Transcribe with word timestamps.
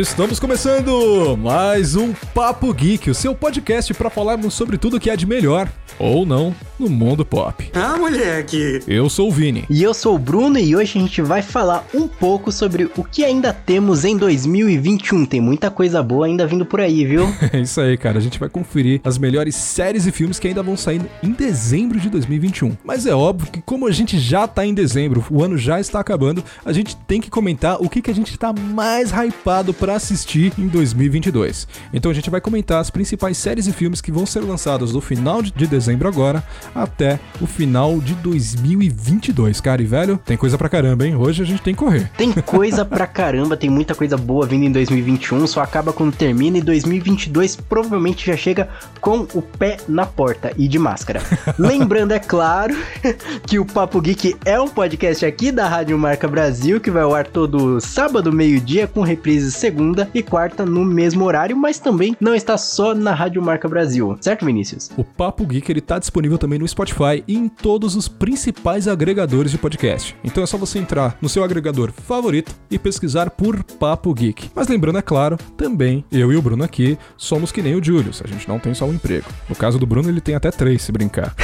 Estamos 0.00 0.40
começando 0.40 1.36
mais 1.36 1.94
um 1.94 2.12
Papo 2.34 2.72
Geek, 2.72 3.10
o 3.10 3.14
seu 3.14 3.34
podcast 3.34 3.92
para 3.94 4.10
falarmos 4.10 4.54
sobre 4.54 4.78
tudo 4.78 4.98
que 4.98 5.10
há 5.10 5.16
de 5.16 5.26
melhor 5.26 5.68
ou 5.98 6.26
não 6.26 6.54
no 6.78 6.88
mundo 6.88 7.24
pop. 7.24 7.70
Ah, 7.74 7.96
moleque! 7.96 8.80
Eu 8.86 9.08
sou 9.08 9.28
o 9.28 9.32
Vini. 9.32 9.64
E 9.68 9.82
eu 9.82 9.94
sou 9.94 10.14
o 10.14 10.18
Bruno 10.18 10.58
e 10.58 10.76
hoje 10.76 10.98
a 10.98 11.00
gente 11.00 11.22
vai 11.22 11.42
falar 11.42 11.86
um 11.94 12.06
pouco 12.06 12.52
sobre 12.52 12.90
o 12.96 13.04
que 13.04 13.24
ainda 13.24 13.52
temos 13.52 14.04
em 14.04 14.16
2021. 14.16 15.26
Tem 15.26 15.40
muita 15.40 15.70
coisa 15.70 16.02
boa 16.02 16.26
ainda 16.26 16.46
vindo 16.46 16.66
por 16.66 16.80
aí, 16.80 17.04
viu? 17.04 17.26
É 17.52 17.60
isso 17.60 17.80
aí, 17.80 17.96
cara. 17.96 18.18
A 18.18 18.20
gente 18.20 18.38
vai 18.38 18.48
conferir 18.48 19.00
as 19.04 19.18
melhores 19.18 19.54
séries 19.54 20.06
e 20.06 20.12
filmes 20.12 20.38
que 20.38 20.48
ainda 20.48 20.62
vão 20.62 20.76
sair 20.76 21.00
em 21.22 21.30
dezembro 21.30 21.98
de 21.98 22.10
2021. 22.10 22.76
Mas 22.84 23.06
é 23.06 23.14
óbvio 23.14 23.50
que 23.50 23.62
como 23.62 23.86
a 23.86 23.92
gente 23.92 24.18
já 24.18 24.46
tá 24.46 24.66
em 24.66 24.74
dezembro, 24.74 25.24
o 25.30 25.42
ano 25.42 25.56
já 25.56 25.80
está 25.80 26.00
acabando, 26.00 26.44
a 26.64 26.72
gente 26.72 26.96
tem 27.06 27.20
que 27.20 27.30
comentar 27.30 27.80
o 27.80 27.88
que, 27.88 28.02
que 28.02 28.10
a 28.10 28.14
gente 28.14 28.36
tá 28.36 28.52
mais 28.52 29.10
hypado 29.10 29.72
para 29.72 29.94
assistir 29.94 30.52
em 30.58 30.66
2022. 30.66 31.66
Então 31.92 32.10
a 32.10 32.14
gente 32.14 32.28
vai 32.28 32.40
comentar 32.40 32.80
as 32.80 32.90
principais 32.90 33.38
séries 33.38 33.66
e 33.66 33.72
filmes 33.72 34.00
que 34.00 34.12
vão 34.12 34.26
ser 34.26 34.40
lançados 34.40 34.92
do 34.92 35.00
final 35.00 35.40
de 35.40 35.66
dezembro 35.66 36.08
agora 36.08 36.44
até 36.74 37.18
o 37.40 37.46
final 37.46 37.98
de 38.00 38.14
2022, 38.14 39.60
cara. 39.60 39.82
E 39.82 39.86
velho, 39.86 40.18
tem 40.24 40.36
coisa 40.36 40.56
pra 40.56 40.68
caramba, 40.68 41.06
hein? 41.06 41.16
Hoje 41.16 41.42
a 41.42 41.46
gente 41.46 41.62
tem 41.62 41.74
que 41.74 41.78
correr. 41.78 42.10
Tem 42.16 42.32
coisa 42.32 42.84
pra 42.84 43.06
caramba, 43.06 43.56
tem 43.56 43.70
muita 43.70 43.94
coisa 43.94 44.16
boa 44.16 44.46
vindo 44.46 44.64
em 44.64 44.72
2021, 44.72 45.46
só 45.46 45.60
acaba 45.60 45.92
quando 45.92 46.14
termina 46.14 46.58
e 46.58 46.62
2022 46.62 47.56
provavelmente 47.56 48.26
já 48.26 48.36
chega 48.36 48.68
com 49.00 49.26
o 49.34 49.42
pé 49.42 49.78
na 49.88 50.06
porta 50.06 50.52
e 50.56 50.68
de 50.68 50.78
máscara. 50.78 51.20
Lembrando, 51.58 52.12
é 52.12 52.18
claro, 52.18 52.74
que 53.46 53.58
o 53.58 53.64
Papo 53.64 54.00
Geek 54.00 54.36
é 54.44 54.60
um 54.60 54.68
podcast 54.68 55.24
aqui 55.24 55.50
da 55.50 55.68
Rádio 55.68 55.98
Marca 55.98 56.28
Brasil 56.28 56.80
que 56.80 56.90
vai 56.90 57.02
ao 57.02 57.14
ar 57.14 57.26
todo 57.26 57.80
sábado, 57.80 58.32
meio-dia, 58.32 58.86
com 58.86 59.00
reprise 59.00 59.50
segunda 59.52 60.08
e 60.14 60.22
quarta 60.22 60.64
no 60.64 60.84
mesmo 60.84 61.24
horário, 61.24 61.56
mas 61.56 61.78
também 61.78 62.16
não 62.20 62.34
está 62.34 62.56
só 62.56 62.94
na 62.94 63.14
Rádio 63.14 63.42
Marca 63.42 63.68
Brasil, 63.68 64.16
certo, 64.20 64.44
Vinícius? 64.44 64.90
O 64.96 65.04
Papo 65.04 65.46
Geek 65.46 65.70
ele 65.70 65.80
tá 65.80 65.98
disponível 65.98 66.38
também 66.38 66.55
no 66.58 66.68
Spotify 66.68 67.22
e 67.26 67.36
em 67.36 67.48
todos 67.48 67.96
os 67.96 68.08
principais 68.08 68.88
agregadores 68.88 69.50
de 69.50 69.58
podcast. 69.58 70.16
Então 70.24 70.42
é 70.42 70.46
só 70.46 70.56
você 70.56 70.78
entrar 70.78 71.16
no 71.20 71.28
seu 71.28 71.44
agregador 71.44 71.92
favorito 71.92 72.54
e 72.70 72.78
pesquisar 72.78 73.30
por 73.30 73.62
Papo 73.64 74.12
Geek. 74.12 74.50
Mas 74.54 74.68
lembrando, 74.68 74.98
é 74.98 75.02
claro, 75.02 75.38
também 75.56 76.04
eu 76.10 76.32
e 76.32 76.36
o 76.36 76.42
Bruno 76.42 76.64
aqui 76.64 76.98
somos 77.16 77.52
que 77.52 77.62
nem 77.62 77.74
o 77.74 77.82
Julius, 77.82 78.22
a 78.24 78.28
gente 78.28 78.48
não 78.48 78.58
tem 78.58 78.74
só 78.74 78.84
um 78.84 78.94
emprego. 78.94 79.26
No 79.48 79.54
caso 79.54 79.78
do 79.78 79.86
Bruno, 79.86 80.08
ele 80.08 80.20
tem 80.20 80.34
até 80.34 80.50
três, 80.50 80.82
se 80.82 80.92
brincar. 80.92 81.34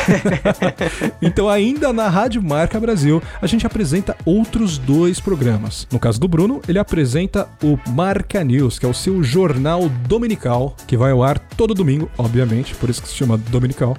então, 1.20 1.48
ainda 1.48 1.92
na 1.92 2.08
Rádio 2.08 2.42
Marca 2.42 2.80
Brasil, 2.80 3.22
a 3.40 3.46
gente 3.46 3.66
apresenta 3.66 4.16
outros 4.24 4.78
dois 4.78 5.20
programas. 5.20 5.86
No 5.90 5.98
caso 5.98 6.20
do 6.20 6.28
Bruno, 6.28 6.60
ele 6.68 6.78
apresenta 6.78 7.48
o 7.62 7.78
Marca 7.90 8.42
News, 8.42 8.78
que 8.78 8.86
é 8.86 8.88
o 8.88 8.94
seu 8.94 9.22
jornal 9.22 9.88
dominical, 10.06 10.76
que 10.86 10.96
vai 10.96 11.12
ao 11.12 11.22
ar 11.22 11.38
todo 11.38 11.74
domingo, 11.74 12.10
obviamente, 12.18 12.74
por 12.74 12.90
isso 12.90 13.02
que 13.02 13.08
se 13.08 13.14
chama 13.14 13.36
dominical. 13.36 13.96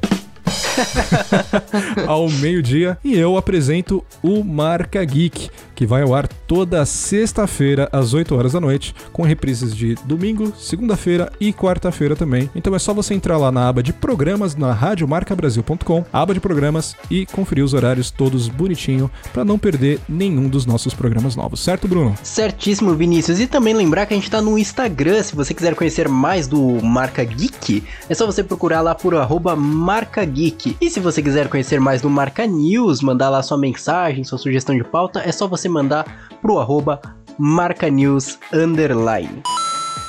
ao 2.07 2.29
meio-dia 2.29 2.97
e 3.03 3.17
eu 3.17 3.37
apresento 3.37 4.03
o 4.21 4.43
Marca 4.43 5.03
Geek, 5.03 5.49
que 5.75 5.85
vai 5.85 6.01
ao 6.01 6.13
ar 6.13 6.27
toda 6.27 6.85
sexta-feira 6.85 7.89
às 7.91 8.13
8 8.13 8.35
horas 8.35 8.53
da 8.53 8.59
noite, 8.59 8.93
com 9.11 9.23
reprises 9.23 9.75
de 9.75 9.95
domingo, 10.05 10.53
segunda-feira 10.57 11.31
e 11.39 11.51
quarta-feira 11.51 12.15
também. 12.15 12.49
Então 12.55 12.75
é 12.75 12.79
só 12.79 12.93
você 12.93 13.13
entrar 13.13 13.37
lá 13.37 13.51
na 13.51 13.67
aba 13.67 13.81
de 13.81 13.91
programas 13.91 14.55
na 14.55 14.71
radiomarcabrasil.com, 14.71 16.05
aba 16.11 16.33
de 16.33 16.39
programas 16.39 16.95
e 17.09 17.25
conferir 17.25 17.63
os 17.63 17.73
horários 17.73 18.11
todos 18.11 18.47
bonitinho 18.47 19.09
para 19.31 19.43
não 19.43 19.57
perder 19.57 19.99
nenhum 20.07 20.47
dos 20.47 20.65
nossos 20.65 20.93
programas 20.93 21.35
novos, 21.35 21.59
certo, 21.59 21.87
Bruno? 21.87 22.15
Certíssimo, 22.23 22.95
Vinícius. 22.95 23.39
E 23.39 23.47
também 23.47 23.73
lembrar 23.73 24.05
que 24.05 24.13
a 24.13 24.17
gente 24.17 24.29
tá 24.29 24.41
no 24.41 24.57
Instagram, 24.57 25.23
se 25.23 25.35
você 25.35 25.53
quiser 25.53 25.75
conhecer 25.75 26.07
mais 26.07 26.47
do 26.47 26.81
Marca 26.83 27.23
Geek, 27.23 27.83
é 28.09 28.13
só 28.13 28.25
você 28.25 28.43
procurar 28.43 28.81
lá 28.81 28.93
por 28.93 29.15
arroba 29.15 29.55
Marca 29.55 30.23
Geek. 30.23 30.62
E 30.79 30.89
se 30.89 30.99
você 30.99 31.21
quiser 31.21 31.49
conhecer 31.49 31.79
mais 31.79 32.01
do 32.01 32.09
Marca 32.09 32.45
News, 32.45 33.01
mandar 33.01 33.29
lá 33.29 33.41
sua 33.41 33.57
mensagem, 33.57 34.23
sua 34.23 34.37
sugestão 34.37 34.75
de 34.75 34.83
pauta, 34.83 35.21
é 35.25 35.31
só 35.31 35.47
você 35.47 35.67
mandar 35.67 36.05
pro 36.41 36.59
arroba 36.59 37.01
Marca 37.37 37.89
News 37.89 38.39
Underline. 38.53 39.41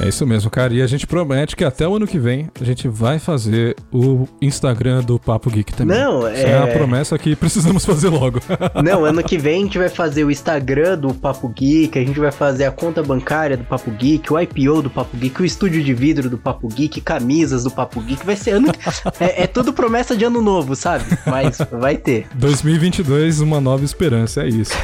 É 0.01 0.09
isso 0.09 0.27
mesmo, 0.27 0.51
cara. 0.51 0.75
E 0.75 0.83
a 0.83 0.87
gente 0.87 1.07
promete 1.07 1.55
que 1.55 1.65
até 1.65 1.87
o 1.87 1.97
ano 1.97 2.07
que 2.07 2.19
vem 2.19 2.51
a 2.61 2.65
gente 2.65 2.89
vai 2.89 3.19
fazer 3.19 3.77
o 3.93 4.27
Instagram 4.41 5.03
do 5.03 5.19
Papo 5.19 5.51
Geek 5.51 5.73
também. 5.73 5.97
Não, 5.97 6.27
é... 6.27 6.43
é 6.43 6.59
a 6.59 6.67
promessa 6.67 7.19
que 7.19 7.37
precisamos 7.37 7.85
fazer 7.87 8.09
logo. 8.09 8.41
Não, 8.83 9.05
ano 9.05 9.23
que 9.23 9.39
vem 9.39 9.61
a 9.61 9.65
gente 9.65 9.79
vai 9.79 9.89
fazer 9.89 10.25
o 10.25 10.31
Instagram 10.31 10.99
do 10.99 11.15
Papo 11.15 11.49
Geek, 11.49 11.99
a 11.99 12.05
gente 12.05 12.19
vai 12.19 12.33
fazer 12.33 12.65
a 12.65 12.71
conta 12.71 13.03
bancária 13.03 13.57
do 13.57 13.65
Papo 13.65 13.91
Geek, 13.91 14.33
o 14.33 14.41
IPO 14.41 14.83
do 14.83 14.91
Papo 14.91 15.17
Geek, 15.17 15.41
o 15.41 15.45
estúdio 15.45 15.83
de 15.83 15.95
vidro 15.95 16.29
do 16.29 16.39
Papo 16.39 16.69
Geek, 16.69 17.01
camisas 17.01 17.65
do 17.65 17.71
Papo 17.71 18.01
Geek. 18.01 18.25
Vai 18.27 18.37
ser 18.37 18.53
ano. 18.53 18.69
é, 19.21 19.45
é 19.45 19.47
tudo 19.47 19.73
promessa 19.73 20.17
de 20.17 20.25
ano 20.25 20.43
novo, 20.43 20.75
sabe? 20.75 21.05
Mas 21.27 21.59
vai 21.71 21.97
ter. 21.97 22.27
2022, 22.35 23.41
uma 23.41 23.61
nova 23.61 23.85
esperança, 23.85 24.43
é 24.43 24.49
isso. 24.49 24.75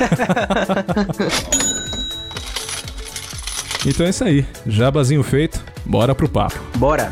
Então 3.87 4.07
é 4.07 4.11
isso 4.11 4.25
aí. 4.25 4.45
Jabazinho 4.67 5.23
feito, 5.23 5.63
bora 5.85 6.15
pro 6.15 6.29
papo. 6.29 6.59
Bora! 6.77 7.11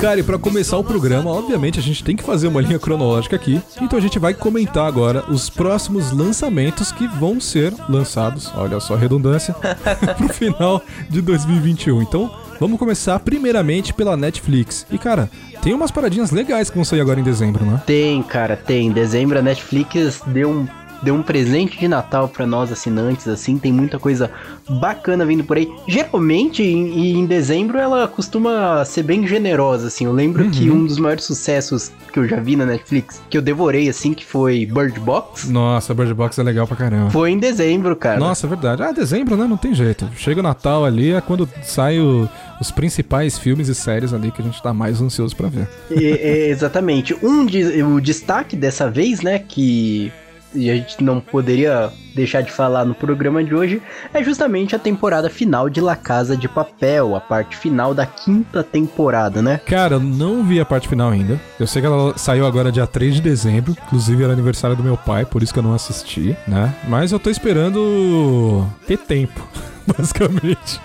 Cara, 0.00 0.18
e 0.18 0.22
pra 0.22 0.38
começar 0.38 0.78
o 0.78 0.82
programa, 0.82 1.30
obviamente 1.30 1.78
a 1.78 1.82
gente 1.82 2.02
tem 2.02 2.16
que 2.16 2.22
fazer 2.22 2.48
uma 2.48 2.62
linha 2.62 2.78
cronológica 2.78 3.36
aqui. 3.36 3.60
Então 3.82 3.98
a 3.98 4.02
gente 4.02 4.18
vai 4.18 4.32
comentar 4.32 4.86
agora 4.86 5.30
os 5.30 5.50
próximos 5.50 6.10
lançamentos 6.10 6.90
que 6.90 7.06
vão 7.06 7.38
ser 7.38 7.74
lançados, 7.86 8.50
olha 8.56 8.80
só 8.80 8.94
a 8.94 8.96
redundância, 8.96 9.54
pro 10.16 10.28
final 10.30 10.82
de 11.10 11.20
2021. 11.20 12.00
Então 12.00 12.34
vamos 12.58 12.78
começar 12.78 13.20
primeiramente 13.20 13.92
pela 13.92 14.16
Netflix. 14.16 14.86
E 14.90 14.96
cara, 14.96 15.28
tem 15.60 15.74
umas 15.74 15.90
paradinhas 15.90 16.30
legais 16.30 16.70
que 16.70 16.76
vão 16.76 16.84
sair 16.84 17.02
agora 17.02 17.20
em 17.20 17.22
dezembro, 17.22 17.62
né? 17.66 17.82
Tem, 17.84 18.22
cara, 18.22 18.56
tem. 18.56 18.90
Dezembro 18.90 19.38
a 19.38 19.42
Netflix 19.42 20.22
deu 20.28 20.50
um 20.50 20.66
deu 21.02 21.14
um 21.14 21.22
presente 21.22 21.78
de 21.78 21.88
Natal 21.88 22.28
para 22.28 22.46
nós 22.46 22.70
assinantes, 22.70 23.26
assim, 23.28 23.58
tem 23.58 23.72
muita 23.72 23.98
coisa 23.98 24.30
bacana 24.68 25.24
vindo 25.24 25.44
por 25.44 25.56
aí. 25.56 25.70
Geralmente, 25.86 26.62
em, 26.62 27.18
em 27.18 27.26
dezembro, 27.26 27.78
ela 27.78 28.06
costuma 28.08 28.84
ser 28.84 29.02
bem 29.02 29.26
generosa, 29.26 29.88
assim. 29.88 30.04
Eu 30.04 30.12
lembro 30.12 30.44
uhum. 30.44 30.50
que 30.50 30.70
um 30.70 30.86
dos 30.86 30.98
maiores 30.98 31.24
sucessos 31.24 31.90
que 32.12 32.18
eu 32.18 32.28
já 32.28 32.40
vi 32.40 32.56
na 32.56 32.66
Netflix, 32.66 33.20
que 33.28 33.36
eu 33.36 33.42
devorei, 33.42 33.88
assim, 33.88 34.12
que 34.12 34.24
foi 34.24 34.66
Bird 34.66 34.98
Box. 35.00 35.50
Nossa, 35.50 35.94
Bird 35.94 36.14
Box 36.14 36.38
é 36.38 36.42
legal 36.42 36.66
pra 36.66 36.76
caramba. 36.76 37.10
Foi 37.10 37.30
em 37.30 37.38
dezembro, 37.38 37.94
cara. 37.96 38.18
Nossa, 38.18 38.46
é 38.46 38.48
verdade. 38.48 38.82
Ah, 38.82 38.92
dezembro, 38.92 39.36
né? 39.36 39.46
Não 39.46 39.56
tem 39.56 39.74
jeito. 39.74 40.08
Chega 40.16 40.40
o 40.40 40.42
Natal 40.42 40.84
ali, 40.84 41.12
é 41.12 41.20
quando 41.20 41.48
sai 41.62 41.98
o 41.98 42.28
os 42.60 42.70
principais 42.70 43.38
filmes 43.38 43.68
e 43.68 43.74
séries 43.74 44.12
ali 44.12 44.30
que 44.30 44.42
a 44.42 44.44
gente 44.44 44.62
tá 44.62 44.74
mais 44.74 45.00
ansioso 45.00 45.34
para 45.34 45.48
ver. 45.48 45.68
É, 45.90 46.48
exatamente. 46.48 47.16
Um 47.22 47.46
de, 47.46 47.82
o 47.82 47.98
destaque 48.00 48.54
dessa 48.54 48.90
vez, 48.90 49.22
né, 49.22 49.38
que 49.38 50.12
e 50.54 50.70
a 50.70 50.74
gente 50.74 51.02
não 51.02 51.20
poderia 51.20 51.92
deixar 52.14 52.42
de 52.42 52.52
falar 52.52 52.84
no 52.84 52.94
programa 52.94 53.42
de 53.42 53.54
hoje, 53.54 53.82
é 54.12 54.22
justamente 54.22 54.74
a 54.74 54.78
temporada 54.78 55.30
final 55.30 55.68
de 55.68 55.80
La 55.80 55.96
Casa 55.96 56.36
de 56.36 56.48
Papel, 56.48 57.14
a 57.16 57.20
parte 57.20 57.56
final 57.56 57.94
da 57.94 58.06
quinta 58.06 58.62
temporada, 58.62 59.40
né? 59.42 59.60
Cara, 59.66 59.94
eu 59.94 60.00
não 60.00 60.44
vi 60.44 60.60
a 60.60 60.64
parte 60.64 60.88
final 60.88 61.10
ainda. 61.10 61.40
Eu 61.58 61.66
sei 61.66 61.82
que 61.82 61.86
ela 61.86 62.16
saiu 62.16 62.46
agora 62.46 62.72
dia 62.72 62.86
3 62.86 63.16
de 63.16 63.20
dezembro, 63.20 63.72
inclusive 63.72 64.22
era 64.22 64.32
aniversário 64.32 64.76
do 64.76 64.82
meu 64.82 64.96
pai, 64.96 65.24
por 65.24 65.42
isso 65.42 65.52
que 65.52 65.58
eu 65.58 65.62
não 65.62 65.74
assisti, 65.74 66.36
né? 66.46 66.74
Mas 66.88 67.12
eu 67.12 67.18
tô 67.18 67.30
esperando 67.30 68.66
ter 68.86 68.98
tempo. 68.98 69.46
basicamente. 69.96 70.80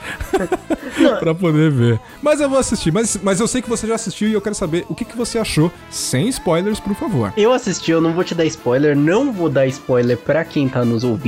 pra 1.19 1.33
poder 1.33 1.71
ver. 1.71 1.99
Mas 2.21 2.39
eu 2.39 2.49
vou 2.49 2.59
assistir. 2.59 2.91
Mas, 2.91 3.19
mas 3.21 3.39
eu 3.39 3.47
sei 3.47 3.61
que 3.61 3.69
você 3.69 3.87
já 3.87 3.95
assistiu 3.95 4.29
e 4.29 4.33
eu 4.33 4.41
quero 4.41 4.55
saber 4.55 4.85
o 4.89 4.95
que, 4.95 5.05
que 5.05 5.17
você 5.17 5.37
achou, 5.37 5.71
sem 5.89 6.27
spoilers, 6.29 6.79
por 6.79 6.95
favor. 6.95 7.33
Eu 7.37 7.51
assisti, 7.51 7.91
eu 7.91 8.01
não 8.01 8.13
vou 8.13 8.23
te 8.23 8.33
dar 8.33 8.45
spoiler, 8.45 8.95
não 8.95 9.31
vou 9.31 9.49
dar 9.49 9.67
spoiler 9.67 10.17
pra 10.17 10.43
quem 10.43 10.67
tá 10.67 10.83
nos 10.83 11.03
ouvindo, 11.03 11.24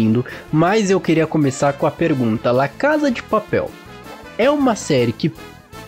mas 0.52 0.90
eu 0.90 1.00
queria 1.00 1.28
começar 1.28 1.74
com 1.74 1.86
a 1.86 1.92
pergunta: 1.92 2.52
La 2.52 2.68
Casa 2.68 3.10
de 3.10 3.24
Papel 3.24 3.70
é 4.38 4.50
uma 4.50 4.76
série 4.76 5.12
que 5.12 5.32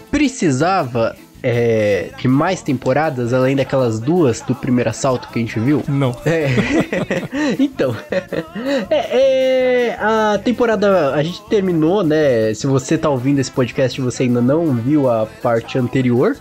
precisava 0.10 1.16
é, 1.42 2.10
de 2.18 2.28
mais 2.28 2.62
temporadas, 2.62 3.34
além 3.34 3.56
daquelas 3.56 4.00
duas 4.00 4.42
do 4.42 4.54
primeiro 4.54 4.90
assalto 4.90 5.30
que 5.30 5.40
a 5.40 5.42
gente 5.42 5.60
viu? 5.60 5.84
Não. 5.88 6.16
É, 6.26 6.48
então, 7.60 7.96
é, 8.90 9.90
é, 9.92 9.98
a 10.00 10.40
temporada 10.44 11.14
a 11.14 11.24
gente 11.24 11.42
terminou, 11.50 12.04
né? 12.04 12.54
Se 12.54 12.68
você 12.68 12.98
tá 12.98 13.10
ouvindo 13.10 13.40
esse 13.40 13.52
podcast 13.52 14.00
e 14.00 14.04
você 14.04 14.24
ainda 14.24 14.42
não 14.42 14.74
viu 14.74 15.10
a 15.10 15.26
parte 15.26 15.78
anterior, 15.78 16.36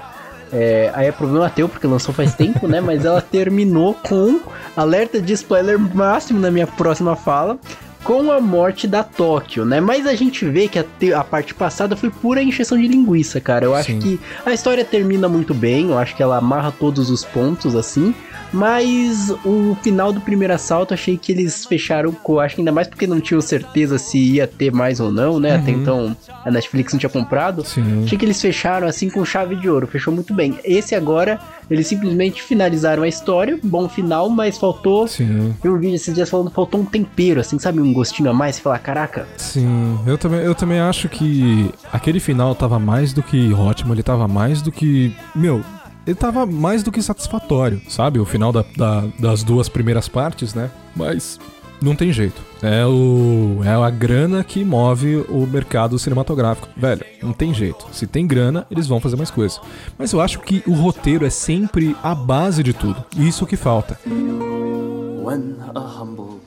É, 0.50 0.90
aí 0.94 1.06
é 1.06 1.12
problema 1.12 1.50
teu, 1.50 1.68
porque 1.68 1.86
lançou 1.86 2.14
faz 2.14 2.34
tempo, 2.34 2.66
né? 2.66 2.80
Mas 2.80 3.04
ela 3.04 3.20
terminou 3.20 3.92
com 3.92 4.40
alerta 4.78 5.20
de 5.20 5.32
spoiler 5.32 5.76
máximo 5.76 6.38
na 6.38 6.52
minha 6.52 6.66
próxima 6.66 7.16
fala 7.16 7.58
com 8.04 8.30
a 8.30 8.40
morte 8.40 8.86
da 8.86 9.02
Tóquio, 9.02 9.64
né? 9.64 9.80
Mas 9.80 10.06
a 10.06 10.14
gente 10.14 10.44
vê 10.44 10.68
que 10.68 10.78
a, 10.78 10.84
a 11.18 11.24
parte 11.24 11.52
passada 11.52 11.96
foi 11.96 12.10
pura 12.10 12.40
encheção 12.40 12.78
de 12.78 12.86
linguiça, 12.86 13.40
cara. 13.40 13.64
Eu 13.64 13.74
acho 13.74 13.90
Sim. 13.90 13.98
que 13.98 14.20
a 14.46 14.52
história 14.52 14.84
termina 14.84 15.28
muito 15.28 15.52
bem, 15.52 15.88
eu 15.88 15.98
acho 15.98 16.14
que 16.14 16.22
ela 16.22 16.38
amarra 16.38 16.72
todos 16.72 17.10
os 17.10 17.24
pontos, 17.24 17.74
assim. 17.74 18.14
Mas 18.52 19.30
o 19.44 19.76
final 19.82 20.12
do 20.12 20.20
primeiro 20.20 20.54
assalto 20.54 20.94
achei 20.94 21.16
que 21.16 21.32
eles 21.32 21.64
fecharam 21.66 22.12
com. 22.12 22.38
Acho 22.38 22.56
que 22.56 22.60
ainda 22.60 22.72
mais 22.72 22.88
porque 22.88 23.06
não 23.06 23.20
tinham 23.20 23.40
certeza 23.40 23.98
se 23.98 24.18
ia 24.18 24.46
ter 24.46 24.72
mais 24.72 25.00
ou 25.00 25.10
não, 25.10 25.38
né? 25.38 25.54
Uhum. 25.54 25.60
Até 25.60 25.70
então 25.70 26.16
a 26.44 26.50
Netflix 26.50 26.92
não 26.92 27.00
tinha 27.00 27.10
comprado. 27.10 27.64
Sim. 27.64 28.04
Achei 28.04 28.16
que 28.16 28.24
eles 28.24 28.40
fecharam 28.40 28.86
assim 28.86 29.10
com 29.10 29.24
chave 29.24 29.56
de 29.56 29.68
ouro. 29.68 29.86
Fechou 29.86 30.12
muito 30.12 30.32
bem. 30.32 30.58
Esse 30.64 30.94
agora, 30.94 31.38
eles 31.70 31.86
simplesmente 31.86 32.42
finalizaram 32.42 33.02
a 33.02 33.08
história. 33.08 33.58
Bom 33.62 33.88
final, 33.88 34.30
mas 34.30 34.56
faltou. 34.56 35.06
Sim. 35.06 35.54
Eu 35.62 35.78
vi 35.78 35.92
esses 35.92 36.14
dias 36.14 36.30
falando 36.30 36.50
faltou 36.50 36.80
um 36.80 36.84
tempero, 36.84 37.40
assim, 37.40 37.58
sabe? 37.58 37.80
Um 37.80 37.92
gostinho 37.92 38.30
a 38.30 38.32
mais. 38.32 38.56
Você 38.56 38.62
fala, 38.62 38.78
caraca. 38.78 39.26
Sim, 39.36 39.98
eu 40.06 40.16
também, 40.16 40.40
eu 40.40 40.54
também 40.54 40.80
acho 40.80 41.08
que 41.08 41.70
aquele 41.92 42.20
final 42.20 42.54
tava 42.54 42.78
mais 42.78 43.12
do 43.12 43.22
que 43.22 43.52
ótimo. 43.52 43.92
Ele 43.92 44.02
tava 44.02 44.26
mais 44.26 44.62
do 44.62 44.72
que. 44.72 45.14
Meu, 45.34 45.62
ele 46.08 46.16
tava 46.16 46.46
mais 46.46 46.82
do 46.82 46.90
que 46.90 47.02
satisfatório, 47.02 47.82
sabe? 47.86 48.18
O 48.18 48.24
final 48.24 48.50
da, 48.50 48.64
da, 48.74 49.04
das 49.18 49.42
duas 49.42 49.68
primeiras 49.68 50.08
partes, 50.08 50.54
né? 50.54 50.70
Mas 50.96 51.38
não 51.82 51.94
tem 51.94 52.10
jeito. 52.10 52.40
É, 52.62 52.86
o, 52.86 53.60
é 53.62 53.68
a 53.68 53.90
grana 53.90 54.42
que 54.42 54.64
move 54.64 55.26
o 55.28 55.46
mercado 55.46 55.98
cinematográfico. 55.98 56.66
Velho, 56.74 57.04
não 57.22 57.34
tem 57.34 57.52
jeito. 57.52 57.86
Se 57.92 58.06
tem 58.06 58.26
grana, 58.26 58.66
eles 58.70 58.86
vão 58.86 59.00
fazer 59.00 59.16
mais 59.16 59.30
coisas. 59.30 59.60
Mas 59.98 60.10
eu 60.12 60.20
acho 60.22 60.40
que 60.40 60.62
o 60.66 60.72
roteiro 60.72 61.26
é 61.26 61.30
sempre 61.30 61.94
a 62.02 62.14
base 62.14 62.62
de 62.62 62.72
tudo. 62.72 63.04
Isso 63.14 63.46
que 63.46 63.56
falta. 63.56 64.00
When 64.06 65.56
a 65.74 66.02
humble 66.02 66.40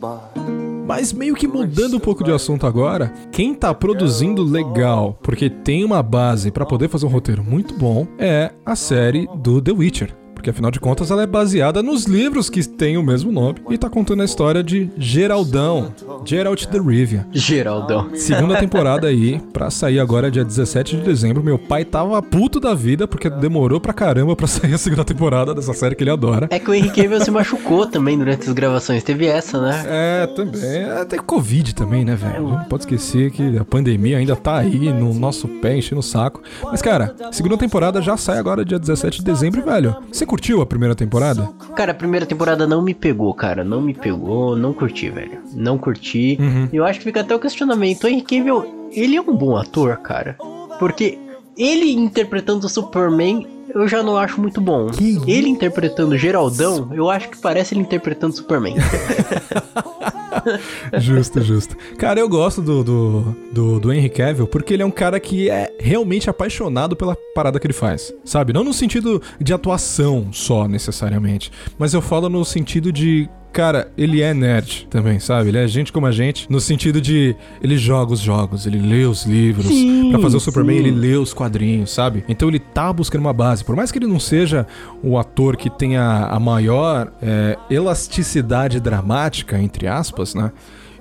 mas 0.92 1.14
meio 1.14 1.36
que 1.36 1.48
mudando 1.48 1.96
um 1.96 2.00
pouco 2.02 2.22
de 2.22 2.34
assunto 2.34 2.68
agora, 2.68 3.14
quem 3.32 3.54
tá 3.54 3.74
produzindo 3.74 4.44
legal, 4.44 5.18
porque 5.24 5.50
tem 5.50 5.86
uma 5.86 6.04
base 6.04 6.52
para 6.52 6.66
poder 6.66 6.90
fazer 6.90 7.06
um 7.06 7.10
roteiro 7.10 7.42
muito 7.42 7.74
bom, 7.76 8.06
é 8.20 8.52
a 8.66 8.76
série 8.76 9.26
do 9.38 9.62
The 9.62 9.72
Witcher 9.72 10.21
porque 10.42 10.50
afinal 10.50 10.72
de 10.72 10.80
contas 10.80 11.12
ela 11.12 11.22
é 11.22 11.28
baseada 11.28 11.84
nos 11.84 12.06
livros 12.06 12.50
que 12.50 12.68
têm 12.68 12.98
o 12.98 13.04
mesmo 13.04 13.32
nome 13.32 13.60
e 13.70 13.78
tá 13.78 13.88
contando 13.88 14.24
a 14.24 14.26
história 14.26 14.64
de 14.64 14.90
Geraldão, 14.98 15.94
Geralt 16.26 16.66
de 16.66 16.80
Rivia. 16.80 17.28
Geraldão. 17.32 18.10
Segunda 18.16 18.58
temporada 18.58 19.06
aí, 19.06 19.40
pra 19.54 19.70
sair 19.70 20.00
agora 20.00 20.32
dia 20.32 20.44
17 20.44 20.98
de 20.98 21.04
dezembro. 21.04 21.44
Meu 21.44 21.60
pai 21.60 21.86
tava 21.86 22.20
puto 22.24 22.60
da 22.60 22.74
vida 22.74 23.08
porque 23.08 23.30
demorou 23.30 23.80
pra 23.80 23.94
caramba 23.94 24.36
pra 24.36 24.48
sair 24.50 24.74
a 24.74 24.80
segunda 24.80 25.06
temporada 25.06 25.54
dessa 25.54 25.74
série 25.74 25.94
que 25.94 26.04
ele 26.04 26.10
adora. 26.10 26.48
É 26.50 26.58
que 26.58 26.72
o 26.72 26.74
Henrique 26.74 27.04
Cavill 27.04 27.24
se 27.24 27.30
machucou 27.30 27.86
também 27.86 28.18
durante 28.18 28.48
as 28.48 28.54
gravações, 28.54 29.04
teve 29.04 29.28
essa, 29.28 29.62
né? 29.62 29.84
É, 29.86 30.28
também. 30.28 30.60
É, 30.64 31.06
tem 31.06 31.20
Covid 31.20 31.76
também, 31.76 32.04
né, 32.04 32.16
velho? 32.16 32.50
Não 32.50 32.64
pode 32.64 32.84
esquecer 32.84 33.30
que 33.30 33.60
a 33.60 33.64
pandemia 33.64 34.18
ainda 34.18 34.36
tá 34.36 34.58
aí 34.58 34.92
no 34.92 35.14
nosso 35.14 35.48
pé, 35.48 35.78
enchendo 35.78 36.00
o 36.00 36.04
saco. 36.04 36.42
Mas, 36.64 36.82
cara, 36.82 37.16
segunda 37.32 37.58
temporada 37.58 38.02
já 38.02 38.18
sai 38.18 38.40
agora 38.40 38.66
dia 38.66 38.80
17 38.80 39.20
de 39.20 39.26
dezembro, 39.26 39.64
velho. 39.64 39.96
Você 40.12 40.26
curtiu 40.32 40.62
a 40.62 40.66
primeira 40.66 40.96
temporada? 40.96 41.50
Cara, 41.76 41.92
a 41.92 41.94
primeira 41.94 42.26
temporada 42.26 42.66
não 42.66 42.82
me 42.82 42.94
pegou, 42.94 43.34
cara. 43.34 43.66
Não 43.66 43.82
me 43.82 43.94
pegou, 43.94 44.56
não 44.56 44.72
curti, 44.72 45.10
velho. 45.10 45.42
Não 45.54 45.78
curti. 45.78 46.38
Uhum. 46.40 46.70
Eu 46.72 46.86
acho 46.86 47.00
que 47.00 47.06
fica 47.06 47.20
até 47.20 47.36
o 47.36 47.40
questionamento. 47.40 48.06
O 48.06 48.08
Henry 48.08 48.22
Cavill, 48.22 48.90
ele 48.94 49.18
é 49.18 49.22
um 49.22 49.36
bom 49.36 49.58
ator, 49.58 49.98
cara. 49.98 50.38
Porque 50.80 51.20
ele 51.58 51.92
interpretando 51.92 52.64
o 52.64 52.70
Superman, 52.70 53.46
eu 53.76 53.90
já 53.90 54.02
não 54.02 54.16
acho 54.16 54.40
muito 54.40 54.62
bom. 54.62 54.88
Que 54.88 55.20
ele 55.28 55.50
interpretando 55.50 56.18
Geraldão, 56.18 56.90
eu 56.94 57.10
acho 57.10 57.28
que 57.28 57.38
parece 57.38 57.74
ele 57.74 57.82
interpretando 57.82 58.34
Superman. 58.34 58.76
justo, 61.00 61.42
justo. 61.42 61.78
Cara, 61.98 62.20
eu 62.20 62.30
gosto 62.30 62.62
do, 62.62 62.84
do, 62.84 63.36
do, 63.52 63.80
do 63.80 63.94
Henry 63.94 64.10
Cavill 64.10 64.48
porque 64.48 64.74
ele 64.74 64.84
é 64.84 64.86
um 64.86 64.92
cara 64.92 65.20
que 65.20 65.50
é 65.50 65.74
realmente 65.80 66.30
apaixonado 66.30 66.96
pela 66.96 67.16
parada 67.36 67.60
que 67.60 67.68
ele 67.68 67.74
faz, 67.74 68.14
sabe? 68.24 68.54
Não 68.54 68.64
no 68.64 68.74
sentido 68.74 69.22
de 69.40 69.54
atuação 69.54 70.30
só, 70.32 70.68
necessariamente, 70.68 71.52
mas 71.78 71.94
eu 71.94 72.02
falo 72.02 72.30
no 72.30 72.44
sentido 72.46 72.92
de 72.92 73.30
Cara, 73.52 73.92
ele 73.98 74.22
é 74.22 74.34
nerd 74.34 74.88
também, 74.90 75.20
sabe? 75.20 75.50
Ele 75.50 75.58
é 75.58 75.68
gente 75.68 75.92
como 75.92 76.06
a 76.06 76.12
gente, 76.12 76.50
no 76.50 76.62
sentido 76.62 77.02
de 77.02 77.36
ele 77.62 77.78
joga 77.78 78.14
os 78.14 78.20
jogos, 78.20 78.66
ele 78.66 78.80
lê 78.80 79.04
os 79.06 79.26
livros. 79.26 79.68
para 80.10 80.20
fazer 80.20 80.38
o 80.38 80.40
Superman, 80.40 80.78
sim. 80.78 80.88
ele 80.88 80.92
lê 80.92 81.16
os 81.16 81.34
quadrinhos, 81.34 81.92
sabe? 81.92 82.24
Então 82.30 82.48
ele 82.48 82.60
tá 82.60 82.92
buscando 82.94 83.22
uma 83.22 83.34
base. 83.34 83.64
Por 83.64 83.76
mais 83.76 83.92
que 83.92 84.00
ele 84.00 84.08
não 84.08 84.20
seja 84.20 84.66
o 85.04 85.18
ator 85.18 85.58
que 85.58 85.70
tenha 85.70 86.28
a 86.28 86.40
maior 86.40 87.12
é, 87.22 87.58
elasticidade 87.70 88.80
dramática, 88.80 89.60
entre 89.60 89.86
aspas, 89.88 90.34
né? 90.34 90.52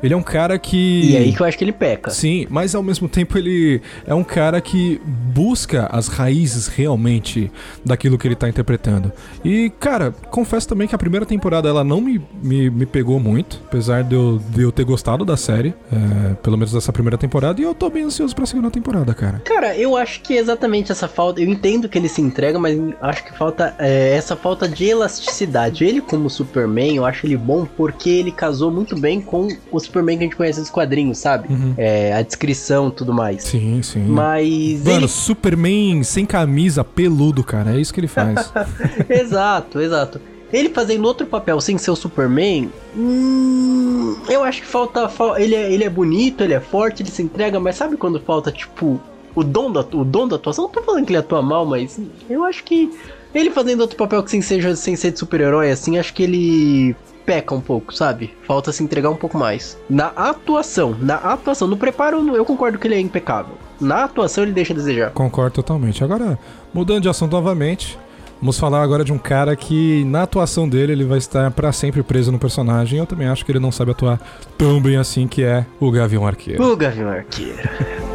Ele 0.02 0.14
é 0.14 0.16
um 0.16 0.22
cara 0.22 0.58
que. 0.58 1.10
E 1.10 1.16
é 1.16 1.18
aí 1.20 1.32
que 1.32 1.40
eu 1.40 1.46
acho 1.46 1.58
que 1.58 1.64
ele 1.64 1.72
peca. 1.72 2.10
Sim, 2.10 2.46
mas 2.48 2.74
ao 2.74 2.82
mesmo 2.82 3.08
tempo 3.08 3.36
ele 3.36 3.80
é 4.06 4.14
um 4.14 4.24
cara 4.24 4.60
que 4.60 5.00
busca 5.04 5.88
as 5.92 6.08
raízes 6.08 6.66
realmente 6.66 7.50
daquilo 7.84 8.18
que 8.18 8.26
ele 8.26 8.34
tá 8.34 8.48
interpretando. 8.48 9.12
E, 9.44 9.70
cara, 9.78 10.12
confesso 10.30 10.68
também 10.68 10.88
que 10.88 10.94
a 10.94 10.98
primeira 10.98 11.26
temporada 11.26 11.68
ela 11.68 11.84
não 11.84 12.00
me, 12.00 12.20
me, 12.42 12.70
me 12.70 12.86
pegou 12.86 13.20
muito, 13.20 13.60
apesar 13.66 14.02
de 14.02 14.14
eu, 14.14 14.40
de 14.50 14.62
eu 14.62 14.72
ter 14.72 14.84
gostado 14.84 15.24
da 15.24 15.36
série, 15.36 15.74
é, 15.92 16.34
pelo 16.34 16.56
menos 16.56 16.72
dessa 16.72 16.92
primeira 16.92 17.18
temporada, 17.18 17.60
e 17.60 17.64
eu 17.64 17.74
tô 17.74 17.90
bem 17.90 18.04
ansioso 18.04 18.34
pra 18.34 18.46
segunda 18.46 18.70
temporada, 18.70 19.12
cara. 19.14 19.40
Cara, 19.44 19.76
eu 19.76 19.96
acho 19.96 20.20
que 20.22 20.34
exatamente 20.34 20.92
essa 20.92 21.08
falta. 21.08 21.40
Eu 21.40 21.48
entendo 21.48 21.88
que 21.88 21.98
ele 21.98 22.08
se 22.08 22.20
entrega, 22.20 22.58
mas 22.58 22.78
acho 23.00 23.24
que 23.24 23.36
falta 23.36 23.74
é, 23.78 24.14
essa 24.14 24.36
falta 24.36 24.68
de 24.68 24.84
elasticidade. 24.84 25.84
Ele, 25.84 26.00
como 26.00 26.30
Superman, 26.30 26.96
eu 26.96 27.04
acho 27.04 27.26
ele 27.26 27.36
bom 27.36 27.64
porque 27.64 28.10
ele 28.10 28.32
casou 28.32 28.70
muito 28.70 28.98
bem 28.98 29.20
com 29.20 29.48
os 29.70 29.86
Superman 29.90 30.16
que 30.16 30.24
a 30.24 30.26
gente 30.26 30.36
conhece 30.36 30.60
nos 30.60 30.70
quadrinhos, 30.70 31.18
sabe? 31.18 31.52
Uhum. 31.52 31.74
É, 31.76 32.12
a 32.14 32.22
descrição 32.22 32.90
tudo 32.90 33.12
mais. 33.12 33.44
Sim, 33.44 33.82
sim. 33.82 34.04
Mas. 34.06 34.84
Mano, 34.84 35.00
ele... 35.00 35.08
Superman 35.08 36.02
sem 36.02 36.24
camisa, 36.24 36.82
peludo, 36.82 37.44
cara. 37.44 37.76
É 37.76 37.80
isso 37.80 37.92
que 37.92 38.00
ele 38.00 38.08
faz. 38.08 38.52
exato, 39.08 39.80
exato. 39.80 40.20
Ele 40.52 40.68
fazendo 40.68 41.04
outro 41.04 41.26
papel 41.26 41.60
sem 41.60 41.78
ser 41.78 41.92
o 41.92 41.96
Superman, 41.96 42.70
hum, 42.96 44.16
eu 44.28 44.42
acho 44.42 44.62
que 44.62 44.66
falta. 44.66 45.08
Ele 45.38 45.54
é, 45.54 45.72
ele 45.72 45.84
é 45.84 45.90
bonito, 45.90 46.42
ele 46.42 46.54
é 46.54 46.60
forte, 46.60 47.02
ele 47.02 47.10
se 47.10 47.22
entrega, 47.22 47.60
mas 47.60 47.76
sabe 47.76 47.96
quando 47.96 48.18
falta, 48.20 48.50
tipo, 48.50 49.00
o 49.34 49.44
dom 49.44 49.70
da, 49.70 49.80
o 49.80 50.04
dom 50.04 50.26
da 50.26 50.36
atuação? 50.36 50.64
Não 50.64 50.70
tô 50.70 50.82
falando 50.82 51.04
que 51.04 51.12
ele 51.12 51.18
atua 51.18 51.40
mal, 51.40 51.64
mas 51.64 52.00
eu 52.28 52.44
acho 52.44 52.64
que 52.64 52.90
ele 53.32 53.50
fazendo 53.50 53.80
outro 53.80 53.96
papel 53.96 54.22
que 54.24 54.30
sem 54.30 54.42
ser, 54.42 54.76
sem 54.76 54.96
ser 54.96 55.12
de 55.12 55.20
super-herói, 55.20 55.70
assim, 55.70 55.98
acho 55.98 56.12
que 56.12 56.24
ele 56.24 56.96
peca 57.30 57.54
um 57.54 57.60
pouco, 57.60 57.94
sabe? 57.94 58.34
Falta 58.44 58.72
se 58.72 58.82
entregar 58.82 59.08
um 59.08 59.14
pouco 59.14 59.38
mais. 59.38 59.78
Na 59.88 60.06
atuação, 60.06 60.96
na 61.00 61.14
atuação, 61.14 61.68
no 61.68 61.76
preparo 61.76 62.34
eu 62.34 62.44
concordo 62.44 62.76
que 62.76 62.88
ele 62.88 62.96
é 62.96 63.00
impecável. 63.00 63.54
Na 63.80 64.02
atuação 64.02 64.42
ele 64.42 64.52
deixa 64.52 64.72
a 64.72 64.76
desejar. 64.76 65.10
Concordo 65.12 65.54
totalmente. 65.54 66.02
Agora, 66.02 66.36
mudando 66.74 67.02
de 67.02 67.08
assunto 67.08 67.30
novamente, 67.30 67.96
Vamos 68.40 68.58
falar 68.58 68.82
agora 68.82 69.04
de 69.04 69.12
um 69.12 69.18
cara 69.18 69.54
que, 69.54 70.02
na 70.04 70.22
atuação 70.22 70.66
dele, 70.66 70.92
ele 70.92 71.04
vai 71.04 71.18
estar 71.18 71.50
para 71.50 71.70
sempre 71.72 72.02
preso 72.02 72.32
no 72.32 72.38
personagem. 72.38 72.98
Eu 72.98 73.04
também 73.04 73.28
acho 73.28 73.44
que 73.44 73.52
ele 73.52 73.58
não 73.58 73.70
sabe 73.70 73.90
atuar 73.90 74.18
tão 74.56 74.80
bem 74.80 74.96
assim, 74.96 75.28
que 75.28 75.42
é 75.42 75.66
o 75.78 75.90
Gavião 75.90 76.26
Arqueiro. 76.26 76.64
O 76.64 76.74
Gavião 76.74 77.10
Arqueiro. 77.10 77.58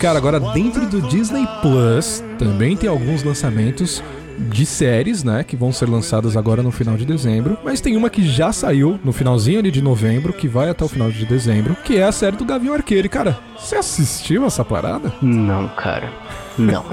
Cara, 0.00 0.18
agora 0.18 0.40
dentro 0.40 0.86
do 0.86 1.00
Disney 1.02 1.46
Plus 1.62 2.22
também 2.38 2.76
tem 2.76 2.88
alguns 2.88 3.22
lançamentos 3.22 4.02
de 4.48 4.64
séries, 4.64 5.22
né, 5.22 5.44
que 5.44 5.54
vão 5.54 5.70
ser 5.70 5.88
lançadas 5.88 6.36
agora 6.36 6.62
no 6.62 6.70
final 6.70 6.96
de 6.96 7.04
dezembro, 7.04 7.58
mas 7.62 7.80
tem 7.80 7.96
uma 7.96 8.08
que 8.08 8.26
já 8.26 8.52
saiu 8.52 8.98
no 9.04 9.12
finalzinho 9.12 9.58
ali 9.58 9.70
de 9.70 9.82
novembro, 9.82 10.32
que 10.32 10.48
vai 10.48 10.70
até 10.70 10.84
o 10.84 10.88
final 10.88 11.10
de 11.10 11.26
dezembro, 11.26 11.76
que 11.84 11.98
é 11.98 12.04
a 12.04 12.12
série 12.12 12.36
do 12.36 12.44
Gavião 12.44 12.74
Arqueiro. 12.74 13.06
E, 13.06 13.10
cara, 13.10 13.38
você 13.58 13.76
assistiu 13.76 14.44
essa 14.46 14.64
parada? 14.64 15.12
Não, 15.20 15.68
cara. 15.68 16.10
Não. 16.60 16.84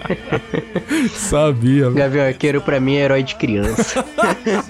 Sabia. 1.14 1.90
Gavião 1.90 2.26
Arqueiro 2.26 2.60
pra 2.60 2.78
mim 2.78 2.96
é 2.96 3.04
herói 3.04 3.22
de 3.22 3.34
criança. 3.36 4.04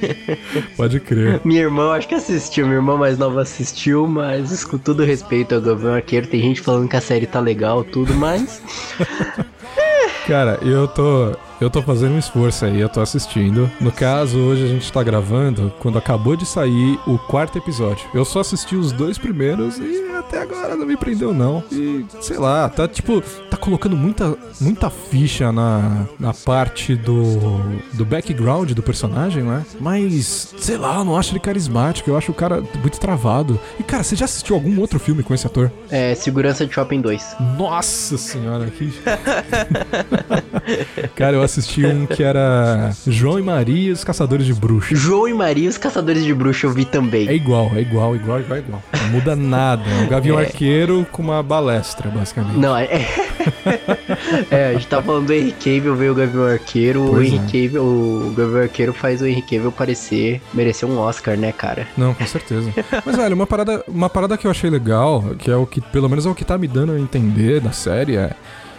Pode 0.77 1.01
crer. 1.01 1.41
Minha 1.45 1.63
irmã 1.63 1.93
acho 1.93 2.07
que 2.09 2.15
assistiu, 2.15 2.67
minha 2.67 2.79
irmã 2.79 2.97
mais 2.97 3.19
nova 3.19 3.43
assistiu, 3.43 4.07
mas 4.07 4.65
com 4.65 4.79
todo 4.79 5.05
respeito 5.05 5.55
ao 5.55 5.61
Gavião 5.61 5.95
Arqueiro, 5.95 6.27
tem 6.27 6.41
gente 6.41 6.61
falando 6.61 6.89
que 6.89 6.97
a 6.97 7.01
série 7.01 7.27
tá 7.27 7.41
legal, 7.41 7.83
tudo, 7.83 8.15
mas. 8.15 8.63
Cara, 10.27 10.59
eu 10.63 10.89
tô. 10.89 11.37
Eu 11.59 11.71
tô 11.71 11.81
fazendo 11.81 12.15
um 12.15 12.19
esforço 12.19 12.67
aí, 12.67 12.81
eu 12.81 12.89
tô 12.89 13.01
assistindo. 13.01 13.71
No 13.81 13.91
caso, 13.91 14.39
hoje 14.39 14.65
a 14.65 14.69
gente 14.69 14.93
tá 14.93 15.03
gravando 15.03 15.73
quando 15.79 15.97
acabou 15.97 16.37
de 16.37 16.45
sair 16.45 16.99
o 17.07 17.19
quarto 17.19 17.57
episódio. 17.57 18.07
Eu 18.13 18.27
só 18.27 18.41
assisti 18.41 18.77
os 18.77 18.93
dois 18.93 19.17
primeiros 19.17 19.79
e 19.79 20.05
até 20.19 20.43
agora 20.43 20.77
não 20.77 20.85
me 20.85 20.97
prendeu, 20.97 21.33
não. 21.33 21.65
E, 21.73 22.05
sei 22.21 22.37
lá, 22.37 22.69
tá 22.69 22.87
tipo, 22.87 23.23
tá 23.49 23.57
colocando 23.57 23.97
muita, 23.97 24.37
muita 24.61 24.91
ficha 24.91 25.51
na, 25.51 26.05
na 26.19 26.35
parte 26.35 26.95
do, 26.95 27.39
do 27.95 28.05
background 28.05 28.73
do 28.73 28.83
personagem, 28.83 29.43
né? 29.43 29.65
Mas, 29.81 30.55
sei 30.59 30.77
lá, 30.77 30.97
eu 30.97 31.05
não 31.05 31.17
acho 31.17 31.33
ele 31.33 31.41
carismático, 31.41 32.11
eu 32.11 32.19
acho 32.19 32.33
o 32.33 32.35
cara 32.35 32.63
muito 32.81 33.01
travado. 33.01 33.59
E, 33.81 33.83
cara, 33.83 34.03
você 34.03 34.15
já 34.15 34.27
assistiu 34.27 34.57
algum 34.57 34.79
outro 34.79 34.99
filme 34.99 35.23
com 35.23 35.33
esse 35.33 35.47
ator? 35.47 35.73
É, 35.91 36.15
Segurança 36.15 36.67
de 36.67 36.75
Shopping 36.75 37.01
2. 37.01 37.37
Nossa 37.57 38.19
senhora, 38.19 38.67
que. 38.67 38.93
cara, 41.15 41.37
eu 41.37 41.46
assisti 41.47 41.85
um 41.87 42.07
que 42.07 42.23
era 42.23 42.93
João 43.07 43.39
e 43.39 43.43
Maria 43.43 43.89
e 43.89 43.93
os 43.93 44.05
Caçadores 44.05 44.47
de 44.47 44.53
Bruxas. 44.55 44.99
João 44.99 45.27
e 45.29 45.35
Maria, 45.35 45.69
os 45.69 45.79
Caçadores 45.79 46.25
de 46.25 46.35
Bruxa, 46.35 46.67
eu 46.67 46.71
vi 46.73 46.85
também. 46.85 47.29
É 47.29 47.35
igual, 47.35 47.71
é 47.75 47.81
igual, 47.81 48.15
igual, 48.15 48.41
igual, 48.41 48.59
igual. 48.59 48.83
Não 49.03 49.09
muda 49.11 49.35
nada. 49.35 49.83
É 49.89 50.05
um 50.05 50.09
gavião 50.09 50.39
É. 50.39 50.45
arqueiro 50.45 51.07
com 51.11 51.23
uma 51.23 51.43
balestra, 51.43 52.11
basicamente. 52.11 52.59
Não, 52.59 52.77
é. 52.77 52.89
é, 54.51 54.69
a 54.69 54.73
gente 54.75 54.87
tá 54.87 55.03
falando 55.03 55.27
do 55.27 55.33
Henry 55.33 55.53
Cavill, 55.53 55.95
veio 55.97 56.13
o 56.13 56.15
Gavião 56.15 56.45
Arqueiro. 56.47 57.03
o 57.03 57.23
Henry 57.23 57.37
é. 57.37 57.41
Cavill, 57.41 57.83
o 57.83 58.35
Gavião 58.37 58.63
Arqueiro 58.63 58.93
faz 58.93 59.23
o 59.23 59.27
Henry 59.27 59.43
Cavill 59.43 59.73
parecer 59.73 60.41
merecer 60.53 60.89
um 60.89 60.99
Oscar, 60.99 61.37
né, 61.37 61.53
cara? 61.53 61.87
Não, 61.97 62.13
com 62.15 62.27
certeza. 62.27 62.73
Mas, 63.05 63.17
velho, 63.17 63.35
uma 63.35 63.47
parada, 63.47 63.85
uma 63.89 64.11
parada 64.11 64.37
que 64.37 64.47
eu 64.47 64.51
achei 64.51 64.69
legal, 64.71 65.23
que 65.39 65.51
é 65.51 65.57
o 65.57 65.67
que, 65.67 65.81
pelo 65.81 66.09
menos 66.09 66.27
é 66.27 66.29
o 66.29 66.35
que 66.35 66.45
tá 66.45 66.59
me 66.59 66.67
dando 66.69 66.93
a 66.93 66.99
entender 67.01 67.61
da 67.61 67.73
série, 67.73 68.17
é. 68.17 68.33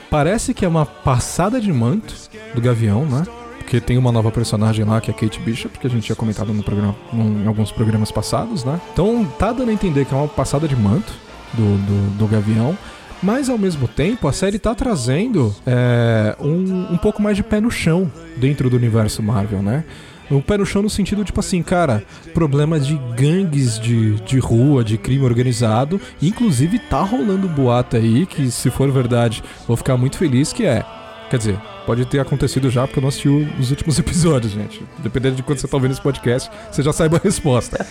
Parece 0.09 0.53
que 0.53 0.63
é 0.63 0.67
uma 0.67 0.85
passada 0.85 1.59
de 1.59 1.71
manto 1.71 2.13
do 2.55 2.61
Gavião, 2.61 3.05
né? 3.05 3.23
Porque 3.57 3.81
tem 3.81 3.97
uma 3.97 4.11
nova 4.11 4.31
personagem 4.31 4.85
lá, 4.85 5.01
que 5.01 5.11
é 5.11 5.13
Kate 5.13 5.39
Bishop, 5.41 5.77
que 5.77 5.85
a 5.85 5.89
gente 5.89 6.03
tinha 6.03 6.15
comentado 6.15 6.53
no 6.53 6.63
programa, 6.63 6.95
num- 7.11 7.43
em 7.43 7.47
alguns 7.47 7.69
programas 7.71 8.09
passados, 8.11 8.63
né? 8.63 8.79
Então 8.93 9.25
tá 9.37 9.51
dando 9.51 9.69
a 9.69 9.73
entender 9.73 10.05
que 10.05 10.13
é 10.13 10.17
uma 10.17 10.27
passada 10.27 10.67
de 10.67 10.75
manto 10.75 11.11
do, 11.53 11.77
do, 11.77 12.17
do 12.19 12.27
Gavião. 12.27 12.77
Mas 13.21 13.49
ao 13.49 13.57
mesmo 13.57 13.87
tempo, 13.87 14.27
a 14.27 14.31
série 14.31 14.59
tá 14.59 14.73
trazendo 14.75 15.53
é, 15.65 16.35
um, 16.39 16.93
um 16.93 16.97
pouco 16.97 17.21
mais 17.21 17.35
de 17.35 17.43
pé 17.43 17.59
no 17.59 17.69
chão 17.71 18.09
dentro 18.37 18.69
do 18.69 18.77
universo 18.77 19.21
Marvel, 19.23 19.61
né? 19.61 19.83
Um 20.29 20.41
pé 20.41 20.57
no 20.57 20.65
chão 20.65 20.81
no 20.81 20.89
sentido, 20.89 21.23
tipo 21.23 21.39
assim, 21.39 21.63
cara, 21.63 22.03
problemas 22.33 22.85
de 22.85 22.99
gangues 23.15 23.79
de, 23.79 24.15
de 24.21 24.39
rua, 24.39 24.83
de 24.83 24.97
crime 24.97 25.23
organizado. 25.23 26.01
Inclusive, 26.21 26.79
tá 26.79 27.01
rolando 27.01 27.47
boato 27.47 27.95
aí 27.95 28.25
que, 28.25 28.51
se 28.51 28.69
for 28.69 28.91
verdade, 28.91 29.41
vou 29.67 29.77
ficar 29.77 29.95
muito 29.97 30.17
feliz, 30.17 30.51
que 30.51 30.65
é. 30.65 30.83
Quer 31.29 31.37
dizer, 31.37 31.57
pode 31.85 32.05
ter 32.05 32.19
acontecido 32.19 32.69
já, 32.69 32.85
porque 32.85 32.99
eu 32.99 33.01
não 33.01 33.09
assisti 33.09 33.29
o- 33.29 33.47
os 33.59 33.69
últimos 33.69 33.97
episódios, 33.99 34.51
gente. 34.53 34.81
Dependendo 34.99 35.35
de 35.37 35.43
quando 35.43 35.59
você 35.59 35.67
tá 35.67 35.77
ouvindo 35.77 35.91
esse 35.91 36.01
podcast, 36.01 36.49
você 36.71 36.83
já 36.83 36.91
saiba 36.91 37.17
a 37.17 37.21
resposta. 37.23 37.85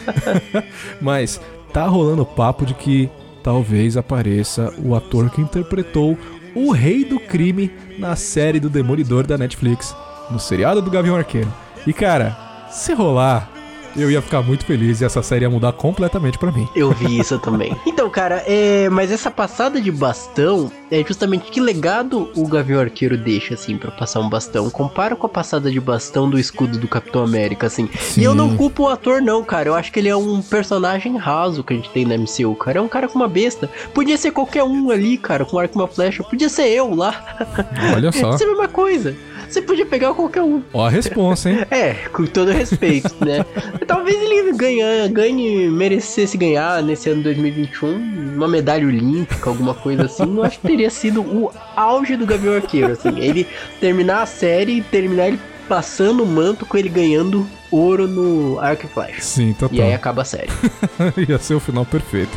Mas 1.00 1.40
tá 1.72 1.86
rolando 1.86 2.22
o 2.22 2.26
papo 2.26 2.64
de 2.66 2.74
que 2.74 3.08
talvez 3.42 3.96
apareça 3.96 4.72
o 4.82 4.94
ator 4.94 5.30
que 5.30 5.40
interpretou 5.40 6.18
o 6.54 6.70
rei 6.72 7.04
do 7.04 7.18
crime 7.20 7.70
na 7.98 8.16
série 8.16 8.58
do 8.58 8.68
Demolidor 8.70 9.26
da 9.26 9.36
Netflix, 9.38 9.94
no 10.30 10.38
seriado 10.40 10.80
do 10.82 10.90
Gavião 10.90 11.16
Arqueiro. 11.16 11.52
E 11.86 11.92
cara, 11.92 12.36
se 12.68 12.92
rolar, 12.92 13.48
eu 13.96 14.10
ia 14.10 14.20
ficar 14.20 14.42
muito 14.42 14.64
feliz 14.66 15.00
e 15.00 15.04
essa 15.04 15.22
série 15.22 15.44
ia 15.44 15.50
mudar 15.50 15.72
completamente 15.72 16.38
pra 16.38 16.52
mim. 16.52 16.68
Eu 16.74 16.90
vi 16.90 17.18
isso 17.18 17.38
também. 17.38 17.76
Então, 17.96 18.10
cara, 18.10 18.44
é, 18.46 18.90
mas 18.90 19.10
essa 19.10 19.30
passada 19.30 19.80
de 19.80 19.90
bastão 19.90 20.70
é 20.90 21.02
justamente 21.02 21.50
que 21.50 21.60
legado 21.60 22.30
o 22.36 22.46
Gavião 22.46 22.80
Arqueiro 22.80 23.16
deixa, 23.16 23.54
assim, 23.54 23.78
pra 23.78 23.90
passar 23.90 24.20
um 24.20 24.28
bastão. 24.28 24.68
Compara 24.68 25.16
com 25.16 25.24
a 25.24 25.30
passada 25.30 25.70
de 25.70 25.80
bastão 25.80 26.28
do 26.28 26.38
escudo 26.38 26.78
do 26.78 26.86
Capitão 26.86 27.24
América, 27.24 27.68
assim. 27.68 27.88
Sim. 27.98 28.20
E 28.20 28.24
eu 28.24 28.34
não 28.34 28.54
culpo 28.54 28.82
o 28.82 28.88
ator, 28.90 29.22
não, 29.22 29.42
cara. 29.42 29.70
Eu 29.70 29.74
acho 29.74 29.90
que 29.90 29.98
ele 29.98 30.10
é 30.10 30.16
um 30.16 30.42
personagem 30.42 31.16
raso 31.16 31.64
que 31.64 31.72
a 31.72 31.76
gente 31.76 31.88
tem 31.88 32.04
na 32.04 32.18
MCU, 32.18 32.54
cara. 32.56 32.80
É 32.80 32.82
um 32.82 32.88
cara 32.88 33.08
com 33.08 33.18
uma 33.18 33.28
besta. 33.28 33.70
Podia 33.94 34.18
ser 34.18 34.30
qualquer 34.30 34.62
um 34.62 34.90
ali, 34.90 35.16
cara, 35.16 35.46
com 35.46 35.56
um 35.56 35.60
arco 35.60 35.78
e 35.78 35.80
uma 35.80 35.88
flecha. 35.88 36.22
Podia 36.22 36.50
ser 36.50 36.68
eu 36.68 36.94
lá. 36.94 37.46
Olha 37.94 38.12
só. 38.12 38.28
Isso 38.34 38.42
é 38.42 38.46
a 38.46 38.50
mesma 38.50 38.68
coisa. 38.68 39.16
Você 39.48 39.62
podia 39.62 39.86
pegar 39.86 40.12
qualquer 40.14 40.42
um. 40.42 40.62
Ó 40.72 40.86
a 40.86 40.90
responsa, 40.90 41.50
hein? 41.50 41.66
É, 41.70 41.94
com 42.12 42.24
todo 42.26 42.50
respeito, 42.50 43.14
né? 43.24 43.44
Talvez 43.86 44.16
ele 44.20 44.52
ganha, 44.52 45.08
ganhe, 45.08 45.68
merecesse 45.68 46.36
ganhar 46.36 46.82
nesse 46.82 47.10
ano 47.10 47.22
2021 47.22 48.34
uma 48.36 48.48
medalha 48.48 48.86
olímpica, 48.86 49.50
alguma 49.50 49.74
coisa 49.74 50.04
assim. 50.04 50.22
Eu 50.22 50.44
acho 50.44 50.58
que 50.60 50.66
teria 50.66 50.90
sido 50.90 51.20
o 51.22 51.50
auge 51.74 52.16
do 52.16 52.26
Gavião 52.26 52.54
Arqueiro, 52.54 52.92
assim. 52.92 53.18
Ele 53.18 53.46
terminar 53.80 54.22
a 54.22 54.26
série 54.26 54.78
e 54.78 54.82
terminar 54.82 55.28
ele 55.28 55.40
passando 55.68 56.22
o 56.22 56.26
manto 56.26 56.64
com 56.64 56.76
ele 56.76 56.88
ganhando 56.88 57.46
ouro 57.70 58.06
no 58.06 58.58
arco 58.60 58.86
e 58.86 58.88
flecha. 58.88 59.20
Sim, 59.20 59.52
total. 59.52 59.76
E 59.76 59.82
aí 59.82 59.94
acaba 59.94 60.22
a 60.22 60.24
série. 60.24 60.50
Ia 61.28 61.38
ser 61.38 61.54
o 61.54 61.60
final 61.60 61.84
perfeito. 61.84 62.36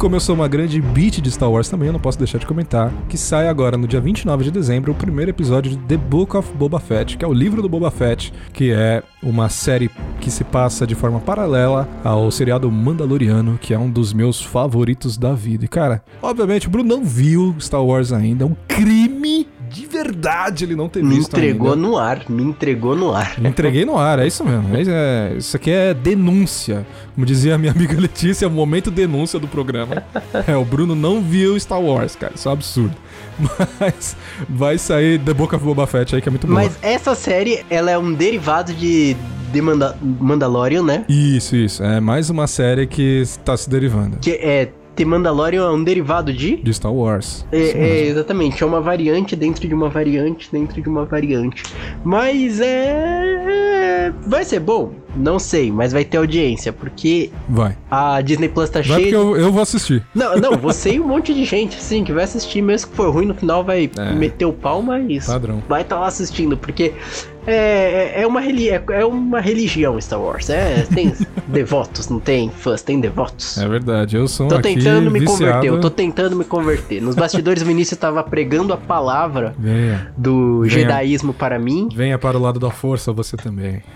Como 0.00 0.16
eu 0.16 0.20
sou 0.20 0.34
uma 0.34 0.48
grande 0.48 0.80
beat 0.80 1.20
de 1.20 1.30
Star 1.30 1.50
Wars 1.50 1.68
também, 1.68 1.88
eu 1.88 1.92
não 1.92 2.00
posso 2.00 2.16
deixar 2.16 2.38
de 2.38 2.46
comentar 2.46 2.90
que 3.06 3.18
sai 3.18 3.48
agora 3.48 3.76
no 3.76 3.86
dia 3.86 4.00
29 4.00 4.44
de 4.44 4.50
dezembro 4.50 4.92
o 4.92 4.94
primeiro 4.94 5.30
episódio 5.30 5.72
de 5.72 5.76
The 5.76 5.98
Book 5.98 6.34
of 6.38 6.50
Boba 6.54 6.80
Fett, 6.80 7.18
que 7.18 7.24
é 7.24 7.28
o 7.28 7.34
livro 7.34 7.60
do 7.60 7.68
Boba 7.68 7.90
Fett, 7.90 8.32
que 8.50 8.72
é 8.72 9.02
uma 9.22 9.50
série 9.50 9.90
que 10.18 10.30
se 10.30 10.42
passa 10.42 10.86
de 10.86 10.94
forma 10.94 11.20
paralela 11.20 11.86
ao 12.02 12.30
seriado 12.30 12.70
Mandaloriano, 12.72 13.58
que 13.60 13.74
é 13.74 13.78
um 13.78 13.90
dos 13.90 14.14
meus 14.14 14.40
favoritos 14.40 15.18
da 15.18 15.34
vida. 15.34 15.66
E 15.66 15.68
cara, 15.68 16.02
obviamente 16.22 16.66
o 16.66 16.70
Bruno 16.70 16.96
não 16.96 17.04
viu 17.04 17.54
Star 17.60 17.84
Wars 17.84 18.10
ainda, 18.10 18.44
é 18.44 18.46
um 18.46 18.56
crime 18.66 19.46
de 19.70 19.86
verdade 19.86 20.64
ele 20.64 20.74
não 20.74 20.88
ter 20.88 21.02
Me 21.02 21.14
visto 21.16 21.28
entregou 21.36 21.72
ainda. 21.74 21.80
no 21.88 21.96
ar, 21.96 22.22
me 22.28 22.42
entregou 22.42 22.96
no 22.96 23.14
ar. 23.14 23.38
Me 23.40 23.48
entreguei 23.48 23.84
no 23.84 23.96
ar, 23.96 24.18
é 24.18 24.26
isso 24.26 24.44
mesmo. 24.44 24.74
É, 24.76 24.82
é- 24.82 25.36
isso 25.38 25.56
aqui 25.56 25.70
é 25.70 25.94
denúncia. 25.94 26.86
Como 27.14 27.24
dizia 27.24 27.54
a 27.54 27.58
minha 27.58 27.70
amiga 27.76 27.98
Letícia, 27.98 28.44
é 28.44 28.48
o 28.48 28.50
momento 28.50 28.90
denúncia 28.90 29.38
do 29.38 29.46
programa. 29.46 30.02
É, 30.46 30.56
o 30.56 30.64
Bruno 30.64 30.94
não 30.94 31.22
viu 31.22 31.58
Star 31.58 31.80
Wars, 31.80 32.16
cara. 32.16 32.32
Isso 32.34 32.48
é 32.48 32.50
um 32.50 32.54
absurdo. 32.54 32.96
Mas 33.80 34.16
vai 34.48 34.76
sair 34.76 35.18
The 35.20 35.32
Book 35.32 35.54
of 35.54 35.64
Boba 35.64 35.86
Fett 35.86 36.14
aí, 36.14 36.20
que 36.22 36.28
é 36.28 36.30
muito 36.30 36.46
bom. 36.46 36.54
Mas 36.54 36.76
essa 36.82 37.14
série, 37.14 37.64
ela 37.70 37.90
é 37.90 37.96
um 37.98 38.12
derivado 38.12 38.72
de 38.74 39.16
The 39.52 39.60
Manda 39.62 39.96
Mandalorian, 40.02 40.82
né? 40.82 41.04
Isso, 41.08 41.56
isso. 41.56 41.82
É 41.82 42.00
mais 42.00 42.28
uma 42.30 42.46
série 42.46 42.86
que 42.86 43.20
está 43.22 43.56
se 43.56 43.68
derivando 43.68 44.18
Que 44.18 44.32
é 44.32 44.70
The 45.00 45.06
Mandalorian 45.06 45.62
é 45.64 45.70
um 45.70 45.82
derivado 45.82 46.30
de 46.30 46.56
de 46.56 46.74
Star 46.74 46.92
Wars. 46.92 47.46
É, 47.50 47.58
é, 47.58 48.06
exatamente, 48.08 48.62
é 48.62 48.66
uma 48.66 48.82
variante 48.82 49.34
dentro 49.34 49.66
de 49.66 49.72
uma 49.74 49.88
variante 49.88 50.50
dentro 50.52 50.82
de 50.82 50.86
uma 50.90 51.06
variante. 51.06 51.62
Mas 52.04 52.60
é. 52.60 54.12
Vai 54.26 54.44
ser 54.44 54.60
bom? 54.60 54.92
Não 55.16 55.38
sei, 55.38 55.72
mas 55.72 55.92
vai 55.92 56.04
ter 56.04 56.18
audiência, 56.18 56.72
porque 56.72 57.30
Vai. 57.48 57.76
a 57.90 58.20
Disney 58.20 58.48
Plus 58.48 58.68
tá 58.70 58.80
Vai 58.80 58.84
cheia. 58.84 59.00
porque 59.00 59.16
eu, 59.16 59.36
eu 59.36 59.50
vou 59.52 59.62
assistir. 59.62 60.04
Não, 60.14 60.36
não, 60.36 60.52
você 60.58 60.92
e 60.92 61.00
um 61.00 61.06
monte 61.06 61.32
de 61.34 61.44
gente, 61.44 61.76
assim, 61.78 62.04
que 62.04 62.12
vai 62.12 62.24
assistir, 62.24 62.60
mesmo 62.62 62.90
que 62.90 62.96
for 62.96 63.10
ruim, 63.10 63.26
no 63.26 63.34
final 63.34 63.64
vai 63.64 63.90
É. 63.96 64.12
meter 64.12 64.44
o 64.44 64.52
pau, 64.52 64.82
mas 64.82 65.26
Padrão. 65.26 65.62
vai 65.68 65.82
estar 65.82 65.98
lá 65.98 66.06
assistindo, 66.06 66.56
porque 66.56 66.92
é, 67.50 68.12
é, 68.16 68.22
é 68.22 68.26
uma, 68.26 68.44
é, 68.44 68.82
é 68.92 69.04
uma 69.04 69.40
religião 69.40 70.00
Star 70.00 70.20
Wars. 70.20 70.48
É, 70.50 70.86
tem 70.94 71.12
devotos, 71.48 72.08
não 72.08 72.20
tem 72.20 72.50
fãs, 72.50 72.82
tem 72.82 73.00
devotos. 73.00 73.58
É 73.58 73.68
verdade. 73.68 74.16
Eu 74.16 74.26
sou 74.28 74.48
Tô 74.48 74.56
aqui 74.56 74.74
tentando 74.74 75.10
me 75.10 75.20
viciado. 75.20 75.38
converter, 75.38 75.66
eu 75.68 75.80
tô 75.80 75.90
tentando 75.90 76.36
me 76.36 76.44
converter. 76.44 77.00
Nos 77.02 77.14
bastidores, 77.14 77.62
o 77.62 77.66
Vinícius 77.66 77.98
tava 77.98 78.22
pregando 78.22 78.72
a 78.72 78.76
palavra 78.76 79.54
Venha. 79.58 80.12
do 80.16 80.60
Venha. 80.60 80.70
jedaísmo 80.70 81.32
para 81.34 81.58
mim. 81.58 81.88
Venha 81.94 82.18
para 82.18 82.36
o 82.38 82.40
lado 82.40 82.58
da 82.60 82.70
força, 82.70 83.12
você 83.12 83.36
também. 83.36 83.82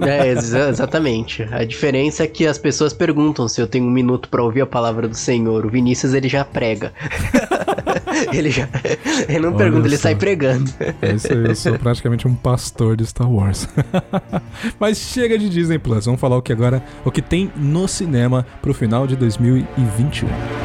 É, 0.00 0.28
exa- 0.28 0.68
exatamente. 0.68 1.46
A 1.50 1.64
diferença 1.64 2.24
é 2.24 2.26
que 2.26 2.46
as 2.46 2.58
pessoas 2.58 2.92
perguntam 2.92 3.48
se 3.48 3.60
eu 3.60 3.66
tenho 3.66 3.84
um 3.86 3.90
minuto 3.90 4.28
pra 4.28 4.42
ouvir 4.42 4.60
a 4.60 4.66
palavra 4.66 5.08
do 5.08 5.14
Senhor. 5.16 5.64
O 5.64 5.68
Vinícius, 5.68 6.12
ele 6.14 6.28
já 6.28 6.44
prega. 6.44 6.92
ele 8.32 8.50
já. 8.50 8.68
Ele 9.28 9.40
não 9.40 9.50
Olha 9.50 9.58
pergunta, 9.58 9.86
ele 9.88 9.96
só. 9.96 10.02
sai 10.04 10.14
pregando. 10.14 10.70
Eu 11.02 11.54
sou 11.54 11.76
praticamente 11.78 12.26
um 12.26 12.34
pastor 12.34 12.96
de 12.96 13.06
Star 13.06 13.30
Wars. 13.30 13.68
Mas 14.78 14.98
chega 14.98 15.38
de 15.38 15.48
Disney 15.48 15.78
Plus, 15.78 16.04
vamos 16.06 16.20
falar 16.20 16.36
o 16.36 16.42
que 16.42 16.52
agora, 16.52 16.82
o 17.04 17.10
que 17.10 17.22
tem 17.22 17.50
no 17.56 17.86
cinema 17.88 18.46
pro 18.62 18.74
final 18.74 19.06
de 19.06 19.16
2021. 19.16 20.63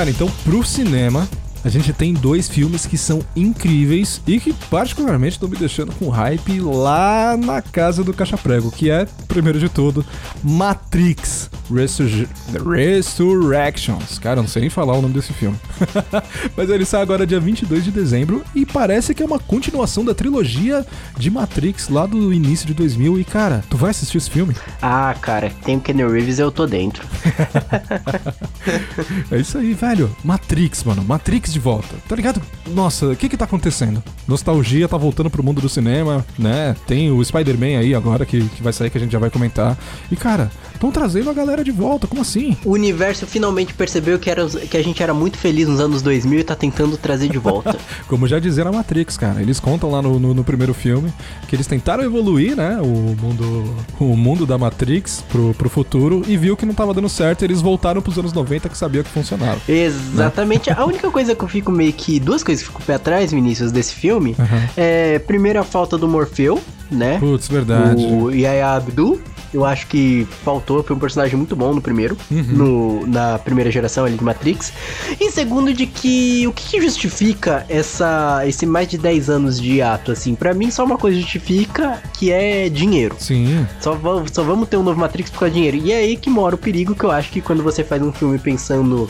Cara, 0.00 0.08
então 0.08 0.30
pro 0.44 0.64
cinema, 0.64 1.28
a 1.62 1.68
gente 1.68 1.92
tem 1.92 2.14
dois 2.14 2.48
filmes 2.48 2.86
que 2.86 2.96
são 2.96 3.20
incríveis 3.36 4.18
e 4.26 4.40
que 4.40 4.50
particularmente 4.70 5.34
estão 5.34 5.46
me 5.46 5.58
deixando 5.58 5.92
com 5.92 6.08
hype 6.08 6.58
lá 6.58 7.36
na 7.36 7.60
casa 7.60 8.02
do 8.02 8.14
Caixa 8.14 8.38
Prego, 8.38 8.70
que 8.70 8.90
é 8.90 9.06
primeiro 9.28 9.58
de 9.58 9.68
tudo, 9.68 10.02
Matrix 10.42 11.50
Resur 11.70 12.26
Resurrections. 12.66 14.18
Cara, 14.18 14.38
eu 14.38 14.44
não 14.44 14.48
sei 14.48 14.62
nem 14.62 14.70
falar 14.70 14.94
o 14.94 15.02
nome 15.02 15.12
desse 15.12 15.34
filme. 15.34 15.58
Mas 16.56 16.70
ele 16.70 16.86
sai 16.86 17.02
agora 17.02 17.26
dia 17.26 17.38
22 17.38 17.84
de 17.84 17.90
dezembro 17.90 18.42
e 18.54 18.64
parece 18.64 19.14
que 19.14 19.22
é 19.22 19.26
uma 19.26 19.38
continuação 19.38 20.02
da 20.02 20.14
trilogia 20.14 20.82
de 21.18 21.30
Matrix 21.30 21.90
lá 21.90 22.06
do 22.06 22.32
início 22.32 22.66
de 22.66 22.72
2000. 22.72 23.20
E 23.20 23.24
cara, 23.24 23.62
tu 23.68 23.76
vai 23.76 23.90
assistir 23.90 24.16
esse 24.16 24.30
filme? 24.30 24.56
Ah, 24.80 25.14
cara, 25.20 25.52
tem 25.62 25.76
o 25.76 25.80
Kenny 25.80 26.06
Reeves 26.06 26.38
eu 26.38 26.50
tô 26.50 26.66
dentro. 26.66 27.06
é 29.30 29.38
isso 29.38 29.58
aí, 29.58 29.72
velho. 29.74 30.14
Matrix, 30.24 30.84
mano. 30.84 31.04
Matrix 31.04 31.52
de 31.52 31.58
volta. 31.58 31.94
Tá 32.08 32.16
ligado? 32.16 32.40
Nossa, 32.74 33.06
o 33.06 33.16
que 33.16 33.28
que 33.28 33.36
tá 33.36 33.44
acontecendo? 33.44 34.02
Nostalgia 34.26 34.88
tá 34.88 34.96
voltando 34.96 35.30
pro 35.30 35.42
mundo 35.42 35.60
do 35.60 35.68
cinema, 35.68 36.24
né? 36.38 36.76
Tem 36.86 37.10
o 37.10 37.24
Spider-Man 37.24 37.78
aí 37.78 37.94
agora 37.94 38.24
que, 38.24 38.48
que 38.48 38.62
vai 38.62 38.72
sair 38.72 38.90
que 38.90 38.98
a 38.98 39.00
gente 39.00 39.12
já 39.12 39.18
vai 39.18 39.30
comentar. 39.30 39.76
E 40.10 40.16
cara, 40.16 40.50
estão 40.74 40.90
trazendo 40.90 41.28
a 41.28 41.32
galera 41.32 41.62
de 41.62 41.70
volta. 41.70 42.06
Como 42.06 42.22
assim? 42.22 42.56
O 42.64 42.70
universo 42.70 43.26
finalmente 43.26 43.74
percebeu 43.74 44.18
que, 44.18 44.30
era, 44.30 44.46
que 44.48 44.76
a 44.76 44.82
gente 44.82 45.02
era 45.02 45.12
muito 45.12 45.36
feliz 45.36 45.68
nos 45.68 45.78
anos 45.78 46.00
2000 46.00 46.40
e 46.40 46.44
tá 46.44 46.56
tentando 46.56 46.96
trazer 46.96 47.28
de 47.28 47.38
volta. 47.38 47.76
Como 48.08 48.26
já 48.26 48.38
dizia 48.38 48.64
na 48.64 48.72
Matrix, 48.72 49.16
cara. 49.16 49.42
Eles 49.42 49.60
contam 49.60 49.90
lá 49.90 50.00
no, 50.00 50.18
no, 50.18 50.32
no, 50.32 50.42
primeiro 50.42 50.72
filme 50.72 51.12
que 51.46 51.54
eles 51.54 51.66
tentaram 51.66 52.02
evoluir, 52.02 52.56
né? 52.56 52.78
O 52.80 53.16
mundo, 53.20 53.76
o 54.00 54.16
mundo 54.16 54.46
da 54.46 54.56
Matrix 54.56 55.22
pro, 55.28 55.52
pro 55.54 55.68
futuro 55.68 56.22
e 56.26 56.36
viu 56.36 56.56
que 56.56 56.64
não 56.64 56.74
tava 56.74 56.94
dando 56.94 57.08
certo. 57.08 57.42
E 57.42 57.44
eles 57.44 57.60
voltaram 57.60 58.00
pros 58.00 58.18
anos 58.18 58.32
90 58.32 58.68
que 58.68 58.78
sabia 58.78 59.04
que 59.04 59.10
funcionava. 59.10 59.60
Exatamente. 59.68 60.70
Né? 60.70 60.76
A 60.78 60.84
única 60.84 61.10
coisa 61.10 61.34
que 61.34 61.44
eu 61.44 61.48
fico 61.48 61.70
meio 61.70 61.92
que. 61.92 62.18
Duas 62.18 62.42
coisas 62.42 62.59
que 62.64 62.70
eu 62.70 62.72
fico 62.72 62.82
pé 62.84 62.94
atrás, 62.94 63.30
Vinícius, 63.30 63.72
desse 63.72 63.94
filme. 63.94 64.36
Uhum. 64.38 64.68
É, 64.76 65.18
primeiro, 65.20 65.58
a 65.58 65.64
falta 65.64 65.96
do 65.98 66.08
Morfeu, 66.08 66.60
né? 66.90 67.18
Putz, 67.18 67.48
verdade. 67.48 68.04
O 68.04 68.30
Yaya 68.30 68.74
Abdul. 68.74 69.20
Eu 69.52 69.64
acho 69.64 69.88
que 69.88 70.28
faltou, 70.44 70.80
foi 70.80 70.94
um 70.94 70.98
personagem 70.98 71.36
muito 71.36 71.56
bom 71.56 71.74
no 71.74 71.82
primeiro, 71.82 72.16
uhum. 72.30 72.42
no, 72.42 73.06
na 73.08 73.36
primeira 73.36 73.68
geração 73.68 74.04
ali 74.04 74.16
de 74.16 74.22
Matrix. 74.22 74.72
E 75.18 75.28
segundo, 75.32 75.74
de 75.74 75.86
que 75.86 76.46
o 76.46 76.52
que, 76.52 76.80
justifica 76.80 77.66
essa, 77.68 78.46
esse 78.46 78.64
mais 78.64 78.86
de 78.86 78.96
10 78.96 79.28
anos 79.28 79.60
de 79.60 79.82
ato, 79.82 80.12
assim? 80.12 80.36
para 80.36 80.54
mim, 80.54 80.70
só 80.70 80.84
uma 80.84 80.96
coisa 80.96 81.18
justifica, 81.18 82.00
que 82.12 82.30
é 82.30 82.68
dinheiro. 82.68 83.16
Sim. 83.18 83.66
Só, 83.80 83.98
só 84.32 84.44
vamos 84.44 84.68
ter 84.68 84.76
um 84.76 84.84
novo 84.84 85.00
Matrix 85.00 85.30
por 85.30 85.40
causa 85.40 85.52
de 85.52 85.58
dinheiro. 85.58 85.76
E 85.78 85.92
é 85.92 85.96
aí 85.96 86.16
que 86.16 86.30
mora 86.30 86.54
o 86.54 86.58
perigo 86.58 86.94
que 86.94 87.02
eu 87.02 87.10
acho 87.10 87.30
que 87.32 87.40
quando 87.40 87.60
você 87.60 87.82
faz 87.82 88.00
um 88.00 88.12
filme 88.12 88.38
pensando 88.38 89.08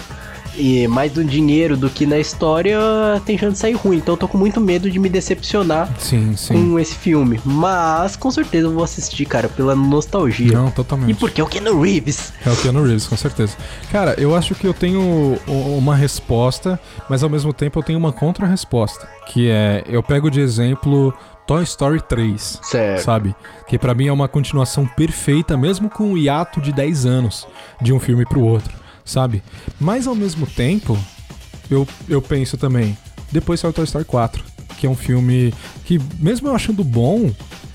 e 0.57 0.87
mais 0.88 1.12
do 1.12 1.25
dinheiro 1.25 1.76
do 1.76 1.88
que 1.88 2.07
na 2.07 2.19
história, 2.19 2.78
tem 3.25 3.37
chance 3.38 3.54
de 3.54 3.59
sair 3.59 3.75
ruim. 3.75 3.99
Então 3.99 4.14
eu 4.14 4.19
tô 4.19 4.28
com 4.28 4.38
muito 4.38 4.61
medo 4.61 4.90
de 4.90 4.99
me 4.99 5.09
decepcionar 5.09 5.92
sim, 5.99 6.35
sim. 6.37 6.54
com 6.54 6.78
esse 6.78 6.95
filme. 6.95 7.40
Mas 7.45 8.16
com 8.16 8.30
certeza 8.30 8.66
eu 8.66 8.73
vou 8.73 8.85
assistir, 8.85 9.25
cara, 9.26 9.49
pela 9.49 9.75
nostalgia. 9.75 10.52
Não, 10.52 10.71
totalmente. 10.71 11.11
E 11.11 11.14
porque 11.14 11.40
é 11.40 11.45
o 11.45 11.47
Keanu 11.47 11.80
Reeves. 11.80 12.33
É 12.45 12.50
o 12.50 12.57
Keanu 12.57 12.85
Reeves, 12.85 13.07
com 13.07 13.16
certeza. 13.16 13.57
Cara, 13.90 14.14
eu 14.19 14.35
acho 14.35 14.54
que 14.54 14.66
eu 14.66 14.75
tenho 14.75 15.38
uma 15.47 15.95
resposta, 15.95 16.78
mas 17.09 17.23
ao 17.23 17.30
mesmo 17.30 17.52
tempo 17.52 17.78
eu 17.78 17.83
tenho 17.83 17.99
uma 17.99 18.12
contra-resposta. 18.12 19.09
Que 19.28 19.49
é, 19.49 19.85
eu 19.88 20.02
pego 20.02 20.30
de 20.30 20.40
exemplo 20.40 21.14
Toy 21.47 21.62
Story 21.62 22.00
3. 22.00 22.61
Certo. 22.62 23.02
Sabe? 23.02 23.35
Que 23.66 23.78
para 23.78 23.95
mim 23.95 24.09
é 24.09 24.12
uma 24.12 24.28
continuação 24.28 24.87
perfeita, 24.87 25.57
mesmo 25.57 25.88
com 25.88 26.12
o 26.12 26.19
hiato 26.19 26.61
de 26.61 26.73
10 26.73 27.07
anos 27.07 27.47
de 27.80 27.92
um 27.92 28.00
filme 28.00 28.25
pro 28.25 28.40
outro 28.40 28.80
sabe? 29.11 29.43
Mas 29.79 30.07
ao 30.07 30.14
mesmo 30.14 30.47
tempo, 30.47 30.99
eu, 31.71 31.87
eu 32.09 32.23
penso 32.23 32.57
também, 32.57 32.97
depois 33.31 33.61
saiu 33.61 33.73
Toy 33.73 33.85
Story 33.85 34.05
4, 34.05 34.43
que 34.79 34.87
é 34.87 34.90
um 34.90 34.97
filme 34.97 35.52
que, 35.85 36.00
mesmo 36.19 36.49
eu 36.49 36.55
achando 36.55 36.83
bom, 36.83 37.31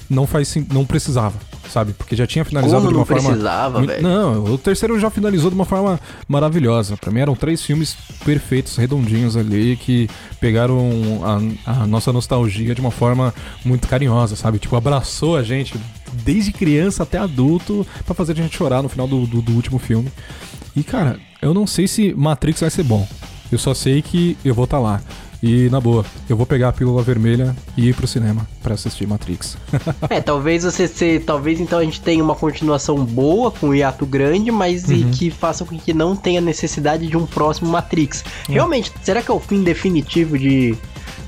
não 0.10 0.26
faz 0.28 0.56
não 0.72 0.86
precisava, 0.86 1.34
sabe? 1.70 1.94
Porque 1.94 2.16
já 2.16 2.28
tinha 2.28 2.46
finalizado 2.46 2.84
Como 2.84 2.90
de 2.90 2.96
uma 2.96 3.00
não 3.00 3.06
forma. 3.06 3.30
precisava, 3.30 3.82
velho. 3.82 4.02
Não, 4.04 4.44
o 4.46 4.58
terceiro 4.58 5.00
já 5.00 5.10
finalizou 5.10 5.50
de 5.50 5.56
uma 5.56 5.66
forma 5.66 6.00
maravilhosa. 6.28 6.96
Pra 6.98 7.12
mim 7.12 7.20
eram 7.20 7.36
três 7.36 7.62
filmes 7.62 7.96
perfeitos, 8.24 8.76
redondinhos 8.78 9.36
ali, 9.36 9.76
que 9.78 10.10
pegaram 10.40 10.80
a, 11.66 11.72
a 11.82 11.88
nossa 11.88 12.14
nostalgia 12.14 12.76
de 12.76 12.82
uma 12.82 12.92
forma 12.92 13.34
muito 13.64 13.88
carinhosa, 13.88 14.36
sabe? 14.36 14.60
Tipo, 14.60 14.76
abraçou 14.76 15.36
a 15.38 15.44
gente 15.44 15.76
desde 16.24 16.52
criança 16.52 17.04
até 17.04 17.18
adulto 17.18 17.86
para 18.06 18.14
fazer 18.14 18.34
a 18.34 18.36
gente 18.36 18.56
chorar 18.56 18.82
no 18.84 18.90
final 18.90 19.08
do, 19.08 19.26
do, 19.26 19.42
do 19.42 19.54
último 19.54 19.80
filme. 19.80 20.12
E 20.76 20.84
cara, 20.84 21.20
eu 21.42 21.54
não 21.54 21.66
sei 21.66 21.88
se 21.88 22.14
Matrix 22.14 22.62
vai 22.62 22.70
ser 22.70 22.84
bom. 22.84 23.08
Eu 23.52 23.58
só 23.58 23.74
sei 23.74 24.02
que 24.02 24.38
eu 24.44 24.54
vou 24.54 24.66
estar 24.66 24.78
tá 24.78 24.84
lá. 24.84 25.02
E 25.44 25.70
na 25.70 25.80
boa, 25.80 26.04
eu 26.28 26.36
vou 26.36 26.46
pegar 26.46 26.70
a 26.70 26.74
pílula 26.74 27.04
vermelha 27.04 27.56
e 27.78 27.90
ir 27.90 27.96
pro 27.96 28.08
cinema 28.08 28.48
para 28.64 28.74
assistir 28.74 29.06
Matrix. 29.06 29.56
é, 30.10 30.20
talvez 30.20 30.64
você 30.64 30.88
se, 30.88 31.20
talvez 31.20 31.60
então 31.60 31.78
a 31.78 31.84
gente 31.84 32.02
tenha 32.02 32.24
uma 32.24 32.34
continuação 32.34 32.96
boa 33.06 33.52
com 33.52 33.70
o 33.70 33.76
hiato 33.76 34.06
grande, 34.08 34.50
mas 34.50 34.88
uhum. 34.88 35.12
que 35.12 35.30
faça 35.30 35.64
com 35.64 35.78
que 35.78 35.94
não 35.94 36.16
tenha 36.16 36.42
necessidade 36.42 37.06
de 37.06 37.16
um 37.16 37.28
próximo 37.28 37.70
Matrix. 37.70 38.24
Uhum. 38.48 38.56
Realmente, 38.56 38.92
será 39.04 39.22
que 39.22 39.30
é 39.30 39.34
o 39.34 39.40
fim 39.40 39.64
definitivo 39.64 40.38
de 40.38 40.76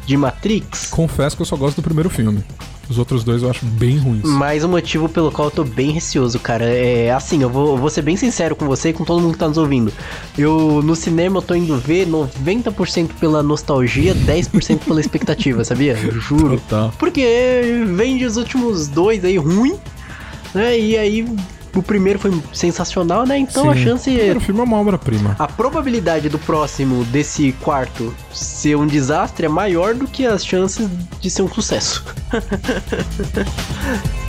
de 0.08 0.16
Matrix? 0.16 0.88
Confesso 0.88 1.36
que 1.36 1.42
eu 1.42 1.46
só 1.46 1.58
gosto 1.58 1.76
do 1.76 1.84
primeiro 1.84 2.10
filme. 2.10 2.44
Os 2.90 2.98
outros 2.98 3.24
dois 3.24 3.44
eu 3.44 3.50
acho 3.50 3.66
bem 3.66 3.98
ruins. 3.98 4.24
Mais 4.24 4.64
um 4.64 4.70
motivo 4.70 5.10
pelo 5.10 5.32
qual 5.32 5.50
eu 5.50 5.52
tô 5.52 5.64
bem 5.64 5.92
receoso, 5.92 6.40
cara. 6.40 6.66
É 6.66 7.12
assim, 7.12 7.42
eu 7.42 7.50
vou, 7.50 7.72
eu 7.72 7.78
vou 7.78 7.90
ser 7.90 8.02
bem 8.02 8.16
sincero 8.16 8.56
com 8.56 8.66
você 8.66 8.90
e 8.90 8.94
com 8.94 9.04
todo 9.04 9.22
mundo 9.22 9.34
que 9.34 9.40
tá 9.40 9.48
nos 9.48 9.58
ouvindo. 9.58 9.92
Eu, 10.38 10.82
no 10.82 10.96
cinema, 10.96 11.38
eu 11.38 11.42
tô 11.42 11.54
indo 11.54 11.78
ver 11.78 12.08
90% 12.08 13.10
pela 13.20 13.44
nostalgia, 13.44 14.16
10% 14.16 14.80
pela 14.80 15.02
expectativa, 15.02 15.64
sabia? 15.66 15.96
Juro. 15.96 16.60
Total. 16.60 16.94
Porque 16.98 17.86
vem 17.96 18.18
dos 18.20 18.38
últimos 18.38 18.88
dois 18.88 19.24
aí 19.26 19.38
ruim, 19.38 19.78
né? 20.54 20.80
E 20.80 20.98
aí 20.98 21.28
o 21.76 21.84
primeiro 21.84 22.20
foi 22.20 22.32
sensacional, 22.54 23.26
né? 23.26 23.38
Então 23.38 23.64
Sim. 23.64 23.70
a 23.70 23.76
chance. 23.76 24.10
O 24.10 24.14
primeiro 24.14 24.40
filme 24.40 24.60
é 24.60 24.64
uma 24.64 24.78
obra-prima. 24.78 25.36
A 25.40 25.48
probabilidade 25.48 26.30
do 26.30 26.40
próximo, 26.40 27.04
desse 27.06 27.52
quarto, 27.62 28.14
ser 28.32 28.76
um 28.76 28.88
desastre 28.88 29.46
é 29.46 29.50
maior 29.50 29.94
do 29.94 30.08
que 30.08 30.26
as 30.26 30.46
chances 30.46 30.90
de 31.20 31.30
ser 31.30 31.42
um 31.42 31.50
sucesso. 31.50 32.04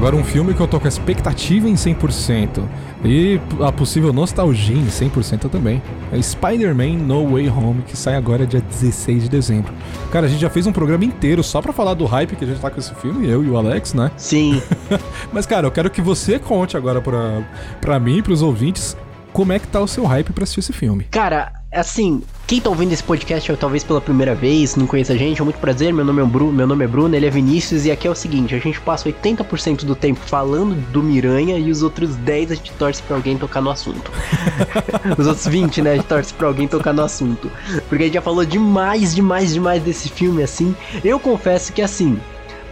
Agora 0.00 0.16
um 0.16 0.24
filme 0.24 0.54
que 0.54 0.60
eu 0.60 0.66
tô 0.66 0.80
com 0.80 0.86
a 0.86 0.88
expectativa 0.88 1.68
em 1.68 1.74
100% 1.74 2.66
e 3.04 3.38
a 3.60 3.70
possível 3.70 4.14
nostalgia 4.14 4.74
em 4.74 4.86
100% 4.86 5.50
também. 5.50 5.82
É 6.10 6.22
Spider-Man 6.22 7.04
No 7.04 7.32
Way 7.32 7.50
Home, 7.50 7.82
que 7.82 7.94
sai 7.94 8.14
agora 8.14 8.46
dia 8.46 8.62
16 8.62 9.24
de 9.24 9.28
dezembro. 9.28 9.70
Cara, 10.10 10.24
a 10.24 10.28
gente 10.30 10.40
já 10.40 10.48
fez 10.48 10.66
um 10.66 10.72
programa 10.72 11.04
inteiro 11.04 11.42
só 11.42 11.60
pra 11.60 11.70
falar 11.70 11.92
do 11.92 12.06
hype 12.06 12.34
que 12.34 12.44
a 12.46 12.46
gente 12.48 12.58
tá 12.58 12.70
com 12.70 12.80
esse 12.80 12.94
filme, 12.94 13.28
eu 13.28 13.44
e 13.44 13.50
o 13.50 13.58
Alex, 13.58 13.92
né? 13.92 14.10
Sim. 14.16 14.62
Mas, 15.30 15.44
cara, 15.44 15.66
eu 15.66 15.70
quero 15.70 15.90
que 15.90 16.00
você 16.00 16.38
conte 16.38 16.78
agora 16.78 17.02
pra, 17.02 17.42
pra 17.78 18.00
mim 18.00 18.16
e 18.16 18.22
pros 18.22 18.40
ouvintes 18.40 18.96
como 19.34 19.52
é 19.52 19.58
que 19.58 19.66
tá 19.66 19.80
o 19.80 19.86
seu 19.86 20.06
hype 20.06 20.32
pra 20.32 20.44
assistir 20.44 20.60
esse 20.60 20.72
filme. 20.72 21.04
Cara, 21.10 21.52
assim, 21.70 22.22
quem 22.50 22.60
tá 22.60 22.68
ouvindo 22.68 22.92
esse 22.92 23.04
podcast 23.04 23.56
talvez 23.56 23.84
pela 23.84 24.00
primeira 24.00 24.34
vez, 24.34 24.74
não 24.74 24.84
conhece 24.84 25.12
a 25.12 25.16
gente, 25.16 25.40
é 25.40 25.44
muito 25.44 25.60
prazer, 25.60 25.92
meu 25.92 26.04
nome 26.04 26.20
é 26.20 26.24
Bruno, 26.24 26.52
meu 26.52 26.66
nome 26.66 26.84
é 26.84 26.88
Bruno, 26.88 27.14
ele 27.14 27.24
é 27.24 27.30
Vinícius 27.30 27.84
e 27.84 27.92
aqui 27.92 28.08
é 28.08 28.10
o 28.10 28.14
seguinte, 28.14 28.56
a 28.56 28.58
gente 28.58 28.80
passa 28.80 29.08
80% 29.08 29.84
do 29.84 29.94
tempo 29.94 30.18
falando 30.18 30.74
do 30.90 31.00
Miranha 31.00 31.56
e 31.56 31.70
os 31.70 31.84
outros 31.84 32.16
10 32.16 32.50
a 32.50 32.54
gente 32.56 32.72
torce 32.72 33.00
pra 33.04 33.14
alguém 33.14 33.38
tocar 33.38 33.60
no 33.60 33.70
assunto. 33.70 34.10
os 35.16 35.28
outros 35.28 35.46
20, 35.46 35.80
né, 35.80 35.92
a 35.92 35.94
gente 35.94 36.06
torce 36.06 36.34
pra 36.34 36.48
alguém 36.48 36.66
tocar 36.66 36.92
no 36.92 37.04
assunto. 37.04 37.48
Porque 37.88 38.02
a 38.02 38.06
gente 38.06 38.14
já 38.14 38.20
falou 38.20 38.44
demais, 38.44 39.14
demais, 39.14 39.54
demais 39.54 39.80
desse 39.84 40.08
filme 40.08 40.42
assim. 40.42 40.74
Eu 41.04 41.20
confesso 41.20 41.72
que 41.72 41.80
assim, 41.80 42.18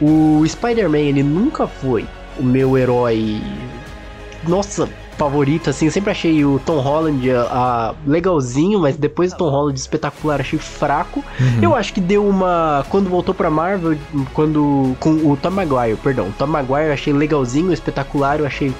o 0.03 0.43
Spider-Man 0.45 0.99
ele 0.99 1.23
nunca 1.23 1.69
foi 1.69 2.05
o 2.37 2.43
meu 2.43 2.77
herói 2.77 3.41
nossa, 4.45 4.88
favorito, 5.19 5.69
assim. 5.69 5.87
Eu 5.87 5.93
sempre 5.93 6.11
achei 6.11 6.45
o 6.45 6.61
Tom 6.65 6.79
Holland 6.79 7.29
uh, 7.31 7.95
legalzinho, 8.07 8.79
mas 8.79 8.97
depois 8.97 9.33
o 9.33 9.37
Tom 9.37 9.51
Holland 9.51 9.79
espetacular 9.79 10.41
achei 10.41 10.59
fraco. 10.59 11.23
Uhum. 11.39 11.59
Eu 11.61 11.75
acho 11.75 11.93
que 11.93 12.01
deu 12.01 12.27
uma. 12.27 12.87
Quando 12.89 13.11
voltou 13.11 13.35
pra 13.35 13.51
Marvel, 13.51 13.99
quando. 14.33 14.97
Com 15.01 15.11
o 15.11 15.37
Tom 15.37 15.51
Maguire, 15.51 15.97
perdão. 15.97 16.29
O 16.29 16.33
Tom 16.33 16.47
Maguire 16.47 16.87
eu 16.87 16.93
achei 16.93 17.13
legalzinho, 17.13 17.73
espetacular, 17.73 18.39
eu 18.39 18.47
achei 18.47 18.73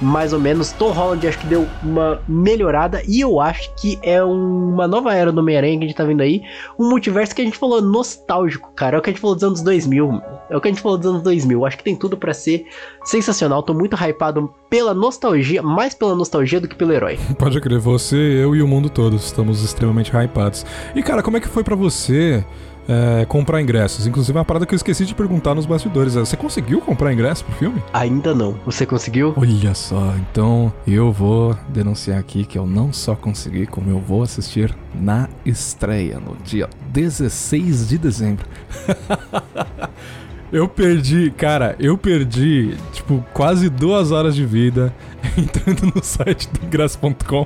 mais 0.00 0.32
ou 0.32 0.38
menos. 0.38 0.72
Tom 0.72 0.90
Holland 0.90 1.26
acho 1.26 1.38
que 1.38 1.46
deu 1.46 1.66
uma 1.82 2.20
melhorada 2.28 3.02
e 3.06 3.20
eu 3.20 3.40
acho 3.40 3.72
que 3.76 3.98
é 4.02 4.22
uma 4.22 4.86
nova 4.86 5.14
era 5.14 5.32
do 5.32 5.40
Homem-Aranha 5.40 5.78
que 5.78 5.84
a 5.84 5.88
gente 5.88 5.96
tá 5.96 6.04
vendo 6.04 6.20
aí. 6.20 6.42
Um 6.78 6.88
multiverso 6.88 7.34
que 7.34 7.42
a 7.42 7.44
gente 7.44 7.56
falou 7.56 7.80
nostálgico, 7.80 8.72
cara. 8.74 8.96
É 8.96 8.98
o 8.98 9.02
que 9.02 9.10
a 9.10 9.12
gente 9.12 9.20
falou 9.20 9.34
dos 9.34 9.44
anos 9.44 9.62
2000. 9.62 10.22
É 10.50 10.56
o 10.56 10.60
que 10.60 10.68
a 10.68 10.70
gente 10.70 10.80
falou 10.80 10.98
dos 10.98 11.06
anos 11.06 11.22
2000. 11.22 11.66
Acho 11.66 11.78
que 11.78 11.84
tem 11.84 11.96
tudo 11.96 12.16
para 12.16 12.32
ser 12.32 12.66
sensacional. 13.04 13.62
Tô 13.62 13.74
muito 13.74 13.96
hypado 13.96 14.52
pela 14.70 14.94
nostalgia, 14.94 15.62
mais 15.62 15.94
pela 15.94 16.14
nostalgia 16.14 16.60
do 16.60 16.68
que 16.68 16.76
pelo 16.76 16.92
herói. 16.92 17.18
Pode 17.38 17.60
crer, 17.60 17.78
você, 17.78 18.16
eu 18.16 18.54
e 18.54 18.62
o 18.62 18.68
mundo 18.68 18.88
todo 18.90 19.16
estamos 19.16 19.62
extremamente 19.62 20.12
hypados. 20.14 20.64
E 20.94 21.02
cara, 21.02 21.22
como 21.22 21.36
é 21.36 21.40
que 21.40 21.48
foi 21.48 21.64
para 21.64 21.76
você? 21.76 22.44
É, 22.88 23.26
comprar 23.26 23.60
ingressos. 23.60 24.06
Inclusive, 24.06 24.36
é 24.36 24.38
uma 24.38 24.44
parada 24.44 24.64
que 24.64 24.74
eu 24.74 24.76
esqueci 24.76 25.04
de 25.04 25.14
perguntar 25.14 25.54
nos 25.54 25.66
bastidores. 25.66 26.14
Você 26.14 26.36
conseguiu 26.36 26.80
comprar 26.80 27.12
ingresso 27.12 27.44
pro 27.44 27.54
filme? 27.54 27.82
Ainda 27.92 28.34
não. 28.34 28.54
Você 28.64 28.86
conseguiu? 28.86 29.34
Olha 29.36 29.74
só, 29.74 30.14
então 30.16 30.72
eu 30.86 31.12
vou 31.12 31.54
denunciar 31.68 32.18
aqui 32.18 32.44
que 32.44 32.58
eu 32.58 32.66
não 32.66 32.92
só 32.92 33.14
consegui, 33.14 33.66
como 33.66 33.90
eu 33.90 34.00
vou 34.00 34.22
assistir 34.22 34.74
na 34.94 35.28
estreia, 35.44 36.18
no 36.18 36.34
dia 36.42 36.68
16 36.90 37.88
de 37.88 37.98
dezembro. 37.98 38.46
Eu 40.50 40.66
perdi, 40.66 41.30
cara, 41.30 41.76
eu 41.78 41.98
perdi, 41.98 42.74
tipo, 42.94 43.22
quase 43.34 43.68
duas 43.68 44.10
horas 44.10 44.34
de 44.34 44.46
vida 44.46 44.94
entrando 45.36 45.92
no 45.94 46.02
site 46.02 46.48
do 46.48 46.64
ingresso.com 46.64 47.44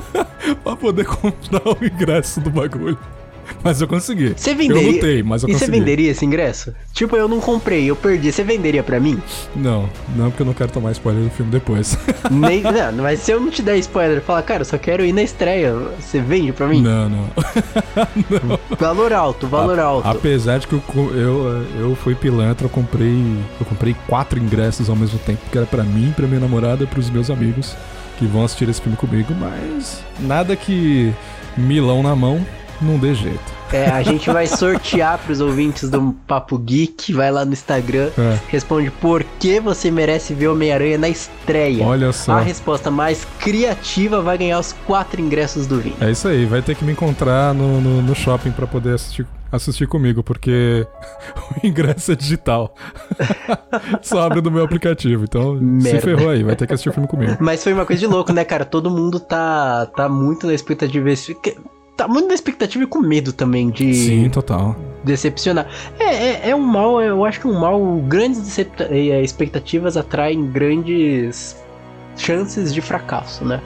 pra 0.64 0.74
poder 0.74 1.04
comprar 1.04 1.68
o 1.68 1.84
ingresso 1.84 2.40
do 2.40 2.48
bagulho. 2.48 2.96
Mas 3.62 3.80
eu 3.80 3.88
consegui. 3.88 4.34
Você 4.36 4.54
venderia? 4.54 4.82
Eu 4.82 4.92
lutei, 4.92 5.22
mas 5.22 5.42
eu 5.42 5.48
e 5.48 5.52
consegui. 5.52 5.72
você 5.72 5.78
venderia 5.78 6.10
esse 6.10 6.24
ingresso? 6.24 6.74
Tipo, 6.92 7.16
eu 7.16 7.28
não 7.28 7.40
comprei, 7.40 7.88
eu 7.90 7.96
perdi. 7.96 8.32
Você 8.32 8.42
venderia 8.42 8.82
pra 8.82 9.00
mim? 9.00 9.20
Não, 9.54 9.88
não, 10.14 10.30
porque 10.30 10.42
eu 10.42 10.46
não 10.46 10.54
quero 10.54 10.70
tomar 10.70 10.92
spoiler 10.92 11.24
do 11.24 11.30
filme 11.30 11.50
depois. 11.50 11.98
Nem, 12.30 12.62
não, 12.62 13.02
mas 13.02 13.20
se 13.20 13.32
eu 13.32 13.40
não 13.40 13.50
te 13.50 13.62
der 13.62 13.76
spoiler, 13.78 14.20
falar, 14.20 14.42
cara, 14.42 14.60
eu 14.62 14.64
só 14.64 14.78
quero 14.78 15.04
ir 15.04 15.12
na 15.12 15.22
estreia, 15.22 15.74
você 16.00 16.20
vende 16.20 16.52
pra 16.52 16.66
mim? 16.66 16.82
Não, 16.82 17.08
não. 17.08 17.24
não. 18.30 18.76
Valor 18.78 19.12
alto, 19.12 19.46
valor 19.46 19.78
A, 19.78 19.84
alto. 19.84 20.08
Apesar 20.08 20.58
de 20.58 20.66
que 20.66 20.74
eu, 20.74 20.82
eu, 21.14 21.66
eu 21.80 21.96
fui 21.96 22.14
pilantra, 22.14 22.66
eu 22.66 22.70
comprei, 22.70 23.36
eu 23.60 23.66
comprei 23.66 23.94
quatro 24.06 24.38
ingressos 24.38 24.88
ao 24.88 24.96
mesmo 24.96 25.18
tempo, 25.18 25.40
que 25.50 25.58
era 25.58 25.66
pra 25.66 25.82
mim, 25.82 26.12
pra 26.14 26.26
minha 26.26 26.40
namorada 26.40 26.84
e 26.84 26.86
pros 26.86 27.10
meus 27.10 27.30
amigos 27.30 27.76
que 28.18 28.26
vão 28.26 28.44
assistir 28.44 28.68
esse 28.68 28.80
filme 28.80 28.96
comigo, 28.96 29.32
mas 29.32 30.02
nada 30.18 30.56
que 30.56 31.14
milão 31.56 32.02
na 32.02 32.16
mão 32.16 32.44
não 32.80 32.98
dê 32.98 33.14
jeito. 33.14 33.58
É, 33.72 33.86
a 33.90 34.02
gente 34.02 34.30
vai 34.30 34.46
sortear 34.46 35.18
pros 35.18 35.40
ouvintes 35.42 35.90
do 35.90 36.12
Papo 36.26 36.56
Geek, 36.56 37.12
vai 37.12 37.30
lá 37.30 37.44
no 37.44 37.52
Instagram, 37.52 38.10
É. 38.16 38.38
responde 38.48 38.90
por 38.90 39.22
que 39.38 39.60
você 39.60 39.90
merece 39.90 40.32
ver 40.32 40.48
Homem-Aranha 40.48 40.96
na 40.96 41.08
estreia. 41.08 41.84
Olha 41.84 42.10
só. 42.12 42.32
A 42.32 42.40
resposta 42.40 42.90
mais 42.90 43.26
criativa 43.38 44.22
vai 44.22 44.38
ganhar 44.38 44.58
os 44.58 44.72
quatro 44.86 45.20
ingressos 45.20 45.66
do 45.66 45.80
Vini. 45.80 45.96
É 46.00 46.10
isso 46.10 46.26
aí, 46.28 46.46
vai 46.46 46.62
ter 46.62 46.74
que 46.74 46.84
me 46.84 46.92
encontrar 46.92 47.52
no, 47.52 47.78
no, 47.80 48.00
no 48.00 48.14
shopping 48.14 48.52
pra 48.52 48.66
poder 48.66 48.94
assistir, 48.94 49.26
assistir 49.52 49.86
comigo, 49.86 50.22
porque 50.22 50.86
o 51.62 51.66
ingresso 51.66 52.12
é 52.12 52.16
digital. 52.16 52.74
Só 54.00 54.22
abre 54.22 54.40
no 54.40 54.50
meu 54.50 54.64
aplicativo, 54.64 55.24
então 55.24 55.58
se 55.58 55.62
Merda. 55.64 56.00
ferrou 56.00 56.30
aí, 56.30 56.42
vai 56.42 56.56
ter 56.56 56.66
que 56.66 56.72
assistir 56.72 56.88
o 56.88 56.92
filme 56.94 57.06
comigo. 57.08 57.36
Mas 57.38 57.62
foi 57.62 57.74
uma 57.74 57.84
coisa 57.84 58.00
de 58.00 58.06
louco, 58.06 58.32
né, 58.32 58.44
cara? 58.44 58.64
Todo 58.64 58.90
mundo 58.90 59.20
tá, 59.20 59.84
tá 59.94 60.08
muito 60.08 60.46
na 60.46 60.54
expectativa. 60.54 61.10
Tá 61.98 62.06
muito 62.06 62.28
na 62.28 62.34
expectativa 62.34 62.84
e 62.84 62.86
com 62.86 63.00
medo 63.00 63.32
também 63.32 63.70
de 63.70 63.92
Sim, 63.92 64.30
total. 64.30 64.76
decepcionar. 65.02 65.66
É, 65.98 66.04
é, 66.04 66.50
é 66.50 66.54
um 66.54 66.60
mal, 66.60 67.02
eu 67.02 67.24
acho 67.24 67.40
que 67.40 67.48
um 67.48 67.58
mal. 67.58 67.96
Grandes 68.06 68.56
eh, 68.56 69.20
expectativas 69.20 69.96
atraem 69.96 70.46
grandes 70.46 71.56
chances 72.16 72.72
de 72.72 72.80
fracasso, 72.80 73.44
né? 73.44 73.60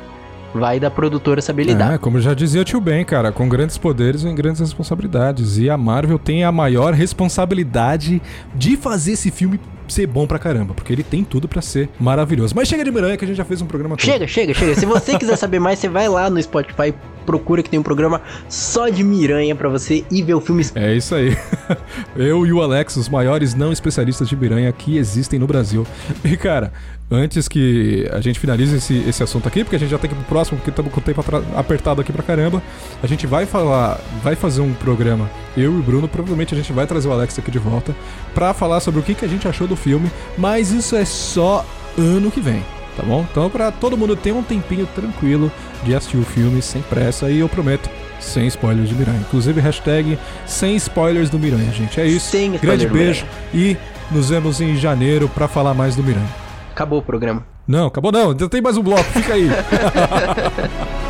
Vai 0.54 0.78
da 0.78 0.90
produtora 0.90 1.40
saber 1.40 1.64
lidar. 1.64 1.94
É, 1.94 1.98
como 1.98 2.20
já 2.20 2.34
dizia 2.34 2.60
o 2.60 2.64
tio 2.64 2.80
Ben, 2.80 3.04
cara, 3.04 3.32
com 3.32 3.48
grandes 3.48 3.78
poderes 3.78 4.22
vem 4.22 4.34
grandes 4.34 4.60
responsabilidades. 4.60 5.58
E 5.58 5.70
a 5.70 5.76
Marvel 5.76 6.18
tem 6.18 6.44
a 6.44 6.52
maior 6.52 6.92
responsabilidade 6.92 8.20
de 8.54 8.76
fazer 8.76 9.12
esse 9.12 9.30
filme 9.30 9.58
ser 9.88 10.06
bom 10.06 10.26
pra 10.26 10.38
caramba, 10.38 10.74
porque 10.74 10.92
ele 10.92 11.02
tem 11.02 11.22
tudo 11.22 11.46
pra 11.46 11.60
ser 11.60 11.88
maravilhoso. 12.00 12.54
Mas 12.56 12.68
chega 12.68 12.84
de 12.84 12.90
Miranha 12.90 13.16
que 13.16 13.24
a 13.24 13.28
gente 13.28 13.36
já 13.36 13.44
fez 13.44 13.60
um 13.60 13.66
programa 13.66 13.96
todo. 13.96 14.04
Chega, 14.04 14.26
chega, 14.26 14.54
chega. 14.54 14.74
Se 14.74 14.86
você 14.86 15.18
quiser 15.18 15.36
saber 15.36 15.58
mais, 15.58 15.78
você 15.78 15.88
vai 15.88 16.08
lá 16.08 16.30
no 16.30 16.42
Spotify, 16.42 16.94
procura 17.26 17.62
que 17.62 17.70
tem 17.70 17.78
um 17.78 17.82
programa 17.82 18.20
só 18.48 18.88
de 18.88 19.04
Miranha 19.04 19.54
pra 19.54 19.68
você 19.68 20.04
ir 20.10 20.22
ver 20.22 20.34
o 20.34 20.40
filme. 20.40 20.64
É 20.74 20.94
isso 20.94 21.14
aí. 21.14 21.36
Eu 22.16 22.46
e 22.46 22.52
o 22.52 22.62
Alex, 22.62 22.96
os 22.96 23.08
maiores 23.08 23.54
não 23.54 23.72
especialistas 23.72 24.28
de 24.28 24.36
Miranha 24.36 24.72
que 24.72 24.96
existem 24.96 25.38
no 25.38 25.46
Brasil. 25.46 25.86
E, 26.24 26.36
cara, 26.36 26.72
antes 27.12 27.46
que 27.46 28.08
a 28.10 28.20
gente 28.20 28.40
finalize 28.40 28.74
esse, 28.74 28.96
esse 29.06 29.22
assunto 29.22 29.46
aqui, 29.46 29.62
porque 29.62 29.76
a 29.76 29.78
gente 29.78 29.90
já 29.90 29.98
tem 29.98 30.08
que 30.08 30.16
ir 30.16 30.18
pro 30.18 30.26
próximo, 30.26 30.56
porque 30.58 30.70
estamos 30.70 30.92
com 30.92 31.00
o 31.00 31.02
tempo 31.02 31.22
apertado 31.54 32.00
aqui 32.00 32.12
pra 32.12 32.22
caramba, 32.22 32.62
a 33.02 33.06
gente 33.06 33.26
vai 33.26 33.44
falar, 33.44 34.00
vai 34.22 34.34
fazer 34.34 34.62
um 34.62 34.72
programa, 34.72 35.30
eu 35.56 35.64
e 35.64 35.78
o 35.78 35.82
Bruno, 35.82 36.08
provavelmente 36.08 36.54
a 36.54 36.56
gente 36.56 36.72
vai 36.72 36.86
trazer 36.86 37.08
o 37.08 37.12
Alex 37.12 37.38
aqui 37.38 37.50
de 37.50 37.58
volta, 37.58 37.94
pra 38.34 38.54
falar 38.54 38.80
sobre 38.80 39.00
o 39.00 39.02
que, 39.02 39.14
que 39.14 39.24
a 39.24 39.28
gente 39.28 39.46
achou 39.46 39.66
do 39.66 39.76
filme, 39.76 40.10
mas 40.38 40.72
isso 40.72 40.96
é 40.96 41.04
só 41.04 41.64
ano 41.98 42.30
que 42.30 42.40
vem. 42.40 42.64
Tá 42.96 43.02
bom? 43.02 43.26
Então, 43.30 43.48
pra 43.48 43.72
todo 43.72 43.96
mundo 43.96 44.14
ter 44.14 44.32
um 44.32 44.42
tempinho 44.42 44.86
tranquilo 44.94 45.50
de 45.82 45.94
assistir 45.94 46.18
o 46.18 46.24
filme 46.24 46.60
sem 46.60 46.82
pressa, 46.82 47.30
e 47.30 47.38
eu 47.38 47.48
prometo, 47.48 47.88
sem 48.20 48.46
spoilers 48.46 48.90
de 48.90 48.94
Miranha. 48.94 49.20
Inclusive, 49.20 49.60
hashtag 49.62 50.18
sem 50.46 50.76
spoilers 50.76 51.30
do 51.30 51.38
Miranha, 51.38 51.72
gente. 51.72 51.98
É 51.98 52.06
isso. 52.06 52.30
Sem 52.30 52.52
Grande 52.52 52.86
do 52.86 52.92
beijo 52.92 53.24
e 53.54 53.78
nos 54.10 54.28
vemos 54.28 54.60
em 54.60 54.76
janeiro 54.76 55.26
pra 55.26 55.48
falar 55.48 55.72
mais 55.72 55.96
do 55.96 56.02
Miranha. 56.02 56.41
Acabou 56.72 57.00
o 57.00 57.02
programa. 57.02 57.44
Não, 57.68 57.86
acabou 57.86 58.10
não. 58.10 58.30
Ainda 58.30 58.48
tem 58.48 58.62
mais 58.62 58.76
um 58.78 58.82
bloco. 58.82 59.04
Fica 59.04 59.34
aí. 59.34 59.48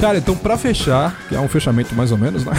Cara, 0.00 0.18
então 0.18 0.34
pra 0.34 0.58
fechar, 0.58 1.16
que 1.28 1.36
é 1.36 1.38
um 1.38 1.46
fechamento 1.46 1.94
mais 1.94 2.10
ou 2.10 2.18
menos, 2.18 2.44
né? 2.44 2.52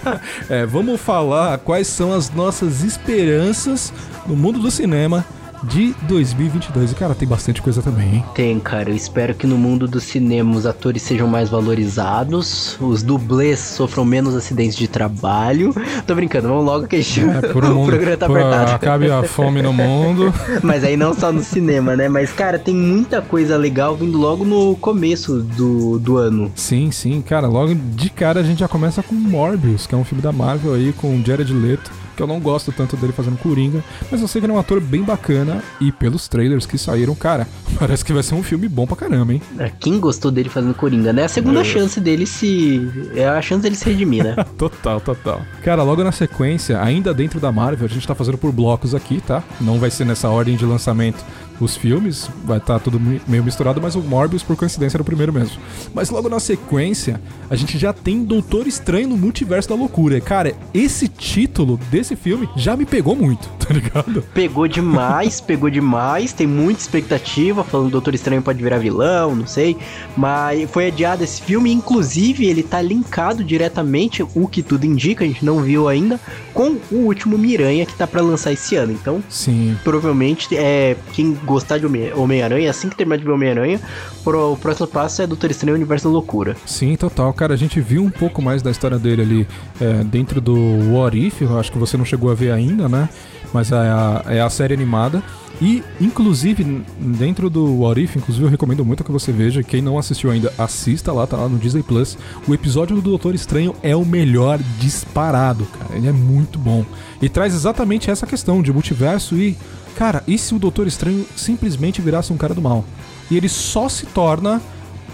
É, 0.50 0.66
vamos 0.66 1.00
falar 1.00 1.56
quais 1.56 1.86
são 1.86 2.12
as 2.12 2.28
nossas 2.28 2.82
esperanças 2.82 3.90
no 4.26 4.36
mundo 4.36 4.58
do 4.58 4.70
cinema 4.70 5.24
de 5.64 5.94
2022. 6.08 6.92
E, 6.92 6.94
cara, 6.94 7.14
tem 7.14 7.28
bastante 7.28 7.60
coisa 7.60 7.82
também, 7.82 8.14
hein? 8.16 8.24
Tem, 8.34 8.58
cara. 8.58 8.90
Eu 8.90 8.96
espero 8.96 9.34
que 9.34 9.46
no 9.46 9.56
mundo 9.58 9.86
do 9.86 10.00
cinema 10.00 10.56
os 10.56 10.66
atores 10.66 11.02
sejam 11.02 11.28
mais 11.28 11.48
valorizados, 11.48 12.76
os 12.80 13.02
dublês 13.02 13.58
sofram 13.58 14.04
menos 14.04 14.34
acidentes 14.34 14.76
de 14.76 14.88
trabalho. 14.88 15.74
Tô 16.06 16.14
brincando, 16.14 16.48
vamos 16.48 16.64
logo 16.64 16.86
que 16.86 16.96
a 16.96 17.02
gente... 17.02 17.20
É, 17.20 17.52
por 17.52 17.64
um 17.64 17.72
o 17.72 17.74
mundo, 17.74 17.88
programa 17.90 18.16
tá 18.16 18.26
por- 18.26 18.38
apertado. 18.40 18.72
acabe 18.72 19.10
a 19.10 19.22
fome 19.22 19.62
no 19.62 19.72
mundo. 19.72 20.32
Mas 20.62 20.84
aí 20.84 20.96
não 20.96 21.14
só 21.14 21.32
no 21.32 21.42
cinema, 21.42 21.96
né? 21.96 22.08
Mas, 22.08 22.32
cara, 22.32 22.58
tem 22.58 22.74
muita 22.74 23.20
coisa 23.20 23.56
legal 23.56 23.96
vindo 23.96 24.18
logo 24.18 24.44
no 24.44 24.76
começo 24.76 25.40
do, 25.40 25.98
do 25.98 26.16
ano. 26.16 26.50
Sim, 26.54 26.90
sim, 26.90 27.20
cara, 27.22 27.46
logo 27.46 27.74
de 27.74 28.10
cara 28.10 28.40
a 28.40 28.42
gente 28.42 28.60
já 28.60 28.68
começa 28.68 29.02
com 29.02 29.14
Morbius, 29.14 29.86
que 29.86 29.94
é 29.94 29.98
um 29.98 30.04
filme 30.04 30.22
da 30.22 30.32
Marvel 30.32 30.74
aí 30.74 30.92
com 30.92 31.14
o 31.16 31.24
Jared 31.24 31.52
Leto, 31.52 31.90
que 32.20 32.22
eu 32.22 32.26
não 32.26 32.38
gosto 32.38 32.70
tanto 32.70 32.96
dele 32.98 33.14
fazendo 33.14 33.38
Coringa, 33.38 33.82
mas 34.10 34.20
eu 34.20 34.28
sei 34.28 34.40
que 34.40 34.44
ele 34.46 34.52
é 34.52 34.56
um 34.56 34.58
ator 34.58 34.78
bem 34.78 35.02
bacana 35.02 35.62
e 35.80 35.90
pelos 35.90 36.28
trailers 36.28 36.66
que 36.66 36.76
saíram, 36.76 37.14
cara, 37.14 37.48
parece 37.80 38.04
que 38.04 38.12
vai 38.12 38.22
ser 38.22 38.34
um 38.34 38.42
filme 38.42 38.68
bom 38.68 38.86
pra 38.86 38.94
caramba, 38.96 39.32
hein? 39.32 39.40
É, 39.58 39.70
Quem 39.70 39.98
gostou 39.98 40.30
dele 40.30 40.50
fazendo 40.50 40.74
Coringa, 40.74 41.12
né? 41.14 41.24
A 41.24 41.28
segunda 41.28 41.60
É. 41.60 41.64
chance 41.64 41.98
dele 41.98 42.26
se... 42.26 42.86
É 43.14 43.26
a 43.26 43.40
chance 43.40 43.62
dele 43.62 43.74
se 43.74 43.86
redimir, 43.86 44.22
né? 44.24 44.36
Total, 44.58 45.00
total. 45.00 45.40
Cara, 45.62 45.82
logo 45.82 46.04
na 46.04 46.12
sequência, 46.12 46.80
ainda 46.82 47.14
dentro 47.14 47.40
da 47.40 47.50
Marvel, 47.50 47.86
a 47.86 47.88
gente 47.88 48.06
tá 48.06 48.14
fazendo 48.14 48.36
por 48.36 48.52
blocos 48.52 48.94
aqui, 48.94 49.22
tá? 49.26 49.42
Não 49.60 49.78
vai 49.78 49.90
ser 49.90 50.04
nessa 50.04 50.28
ordem 50.28 50.56
de 50.56 50.66
lançamento 50.66 51.24
os 51.60 51.76
filmes, 51.76 52.28
vai 52.44 52.58
estar 52.58 52.78
tudo 52.78 52.98
mi- 52.98 53.20
meio 53.28 53.44
misturado, 53.44 53.80
mas 53.80 53.94
o 53.94 54.00
Morbius, 54.00 54.42
por 54.42 54.56
coincidência, 54.56 54.96
era 54.96 55.02
o 55.02 55.04
primeiro 55.04 55.32
mesmo. 55.32 55.56
Mas 55.94 56.10
logo 56.10 56.28
na 56.28 56.40
sequência, 56.40 57.20
a 57.48 57.56
gente 57.56 57.76
já 57.78 57.92
tem 57.92 58.24
Doutor 58.24 58.66
Estranho 58.66 59.08
no 59.08 59.16
Multiverso 59.16 59.68
da 59.68 59.74
Loucura. 59.74 60.20
Cara, 60.20 60.54
esse 60.72 61.08
título 61.08 61.78
desse 61.90 62.16
filme 62.16 62.48
já 62.56 62.76
me 62.76 62.84
pegou 62.86 63.14
muito, 63.14 63.48
tá 63.58 63.72
ligado? 63.74 64.22
Pegou 64.34 64.66
demais, 64.66 65.40
pegou 65.42 65.68
demais. 65.70 66.32
Tem 66.32 66.46
muita 66.46 66.80
expectativa, 66.80 67.62
falando 67.64 67.86
que 67.86 67.92
Doutor 67.92 68.14
Estranho 68.14 68.42
pode 68.42 68.62
virar 68.62 68.78
vilão, 68.78 69.34
não 69.36 69.46
sei. 69.46 69.76
Mas 70.16 70.70
foi 70.70 70.86
adiado 70.88 71.22
esse 71.24 71.42
filme, 71.42 71.72
inclusive 71.72 72.46
ele 72.46 72.62
tá 72.62 72.80
linkado 72.80 73.42
diretamente, 73.44 74.22
o 74.34 74.48
que 74.48 74.62
tudo 74.62 74.84
indica, 74.86 75.24
a 75.24 75.26
gente 75.26 75.44
não 75.44 75.60
viu 75.60 75.88
ainda, 75.88 76.18
com 76.54 76.76
o 76.90 76.96
último 77.06 77.36
Miranha 77.38 77.84
que 77.86 77.94
tá 77.94 78.06
pra 78.06 78.20
lançar 78.22 78.52
esse 78.52 78.76
ano. 78.76 78.92
Então, 78.92 79.22
Sim, 79.28 79.76
provavelmente, 79.84 80.48
é, 80.56 80.96
quem 81.12 81.32
gostar 81.50 81.78
de 81.78 81.86
Homem- 81.86 82.12
Homem-Aranha, 82.14 82.70
assim 82.70 82.88
que 82.88 82.96
terminar 82.96 83.18
de 83.18 83.24
ver 83.24 83.30
Homem-Aranha, 83.32 83.80
o 84.24 84.56
próximo 84.56 84.86
passo 84.86 85.22
é 85.22 85.26
Doutor 85.26 85.50
Estranho 85.50 85.74
Universo 85.76 86.08
da 86.08 86.12
Loucura. 86.12 86.56
Sim, 86.66 86.96
total. 86.96 87.32
Cara, 87.32 87.54
a 87.54 87.56
gente 87.56 87.80
viu 87.80 88.02
um 88.02 88.10
pouco 88.10 88.40
mais 88.40 88.62
da 88.62 88.70
história 88.70 88.98
dele 88.98 89.22
ali 89.22 89.48
é, 89.80 90.04
dentro 90.04 90.40
do 90.40 90.54
What 90.92 91.18
If, 91.18 91.42
eu 91.42 91.58
acho 91.58 91.70
que 91.72 91.78
você 91.78 91.96
não 91.96 92.04
chegou 92.04 92.30
a 92.30 92.34
ver 92.34 92.52
ainda, 92.52 92.88
né? 92.88 93.08
Mas 93.52 93.72
é 93.72 93.74
a, 93.76 94.24
é 94.28 94.40
a 94.40 94.48
série 94.48 94.72
animada. 94.74 95.22
E, 95.60 95.82
inclusive, 96.00 96.64
dentro 96.98 97.50
do 97.50 97.80
What 97.80 98.00
If, 98.00 98.16
inclusive 98.16 98.46
eu 98.46 98.48
recomendo 98.50 98.84
muito 98.84 99.02
que 99.04 99.10
você 99.10 99.30
veja. 99.32 99.62
Quem 99.62 99.82
não 99.82 99.98
assistiu 99.98 100.30
ainda, 100.30 100.52
assista 100.56 101.12
lá, 101.12 101.26
tá 101.26 101.36
lá 101.36 101.48
no 101.48 101.58
Disney 101.58 101.82
Plus. 101.82 102.16
O 102.48 102.54
episódio 102.54 102.94
do 102.96 103.02
Doutor 103.02 103.34
Estranho 103.34 103.74
é 103.82 103.94
o 103.94 104.04
melhor 104.04 104.58
disparado, 104.78 105.66
cara. 105.66 105.96
Ele 105.96 106.08
é 106.08 106.12
muito 106.12 106.58
bom. 106.58 106.84
E 107.20 107.28
traz 107.28 107.54
exatamente 107.54 108.10
essa 108.10 108.26
questão 108.26 108.62
de 108.62 108.72
multiverso 108.72 109.36
e. 109.36 109.56
Cara, 109.96 110.22
e 110.26 110.38
se 110.38 110.54
o 110.54 110.58
Doutor 110.58 110.86
Estranho 110.86 111.26
simplesmente 111.36 112.00
virasse 112.00 112.32
um 112.32 112.36
cara 112.36 112.54
do 112.54 112.62
mal? 112.62 112.84
E 113.30 113.36
ele 113.36 113.48
só 113.48 113.88
se 113.88 114.06
torna 114.06 114.60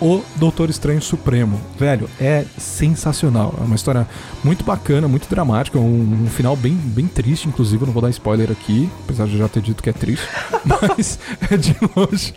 O 0.00 0.22
Doutor 0.36 0.70
Estranho 0.70 1.00
Supremo. 1.02 1.60
Velho, 1.78 2.08
é 2.20 2.44
sensacional. 2.58 3.54
É 3.60 3.64
uma 3.64 3.74
história 3.74 4.06
muito 4.44 4.64
bacana, 4.64 5.08
muito 5.08 5.28
dramática. 5.28 5.78
Um, 5.78 6.24
um 6.24 6.26
final 6.28 6.54
bem, 6.56 6.74
bem 6.74 7.06
triste, 7.06 7.48
inclusive. 7.48 7.82
Eu 7.82 7.86
não 7.86 7.92
vou 7.92 8.02
dar 8.02 8.10
spoiler 8.10 8.50
aqui, 8.50 8.90
apesar 9.04 9.26
de 9.26 9.38
já 9.38 9.48
ter 9.48 9.62
dito 9.62 9.82
que 9.82 9.90
é 9.90 9.92
triste. 9.92 10.26
Mas 10.64 11.18
é 11.50 11.56
de 11.56 11.74
longe. 11.94 12.34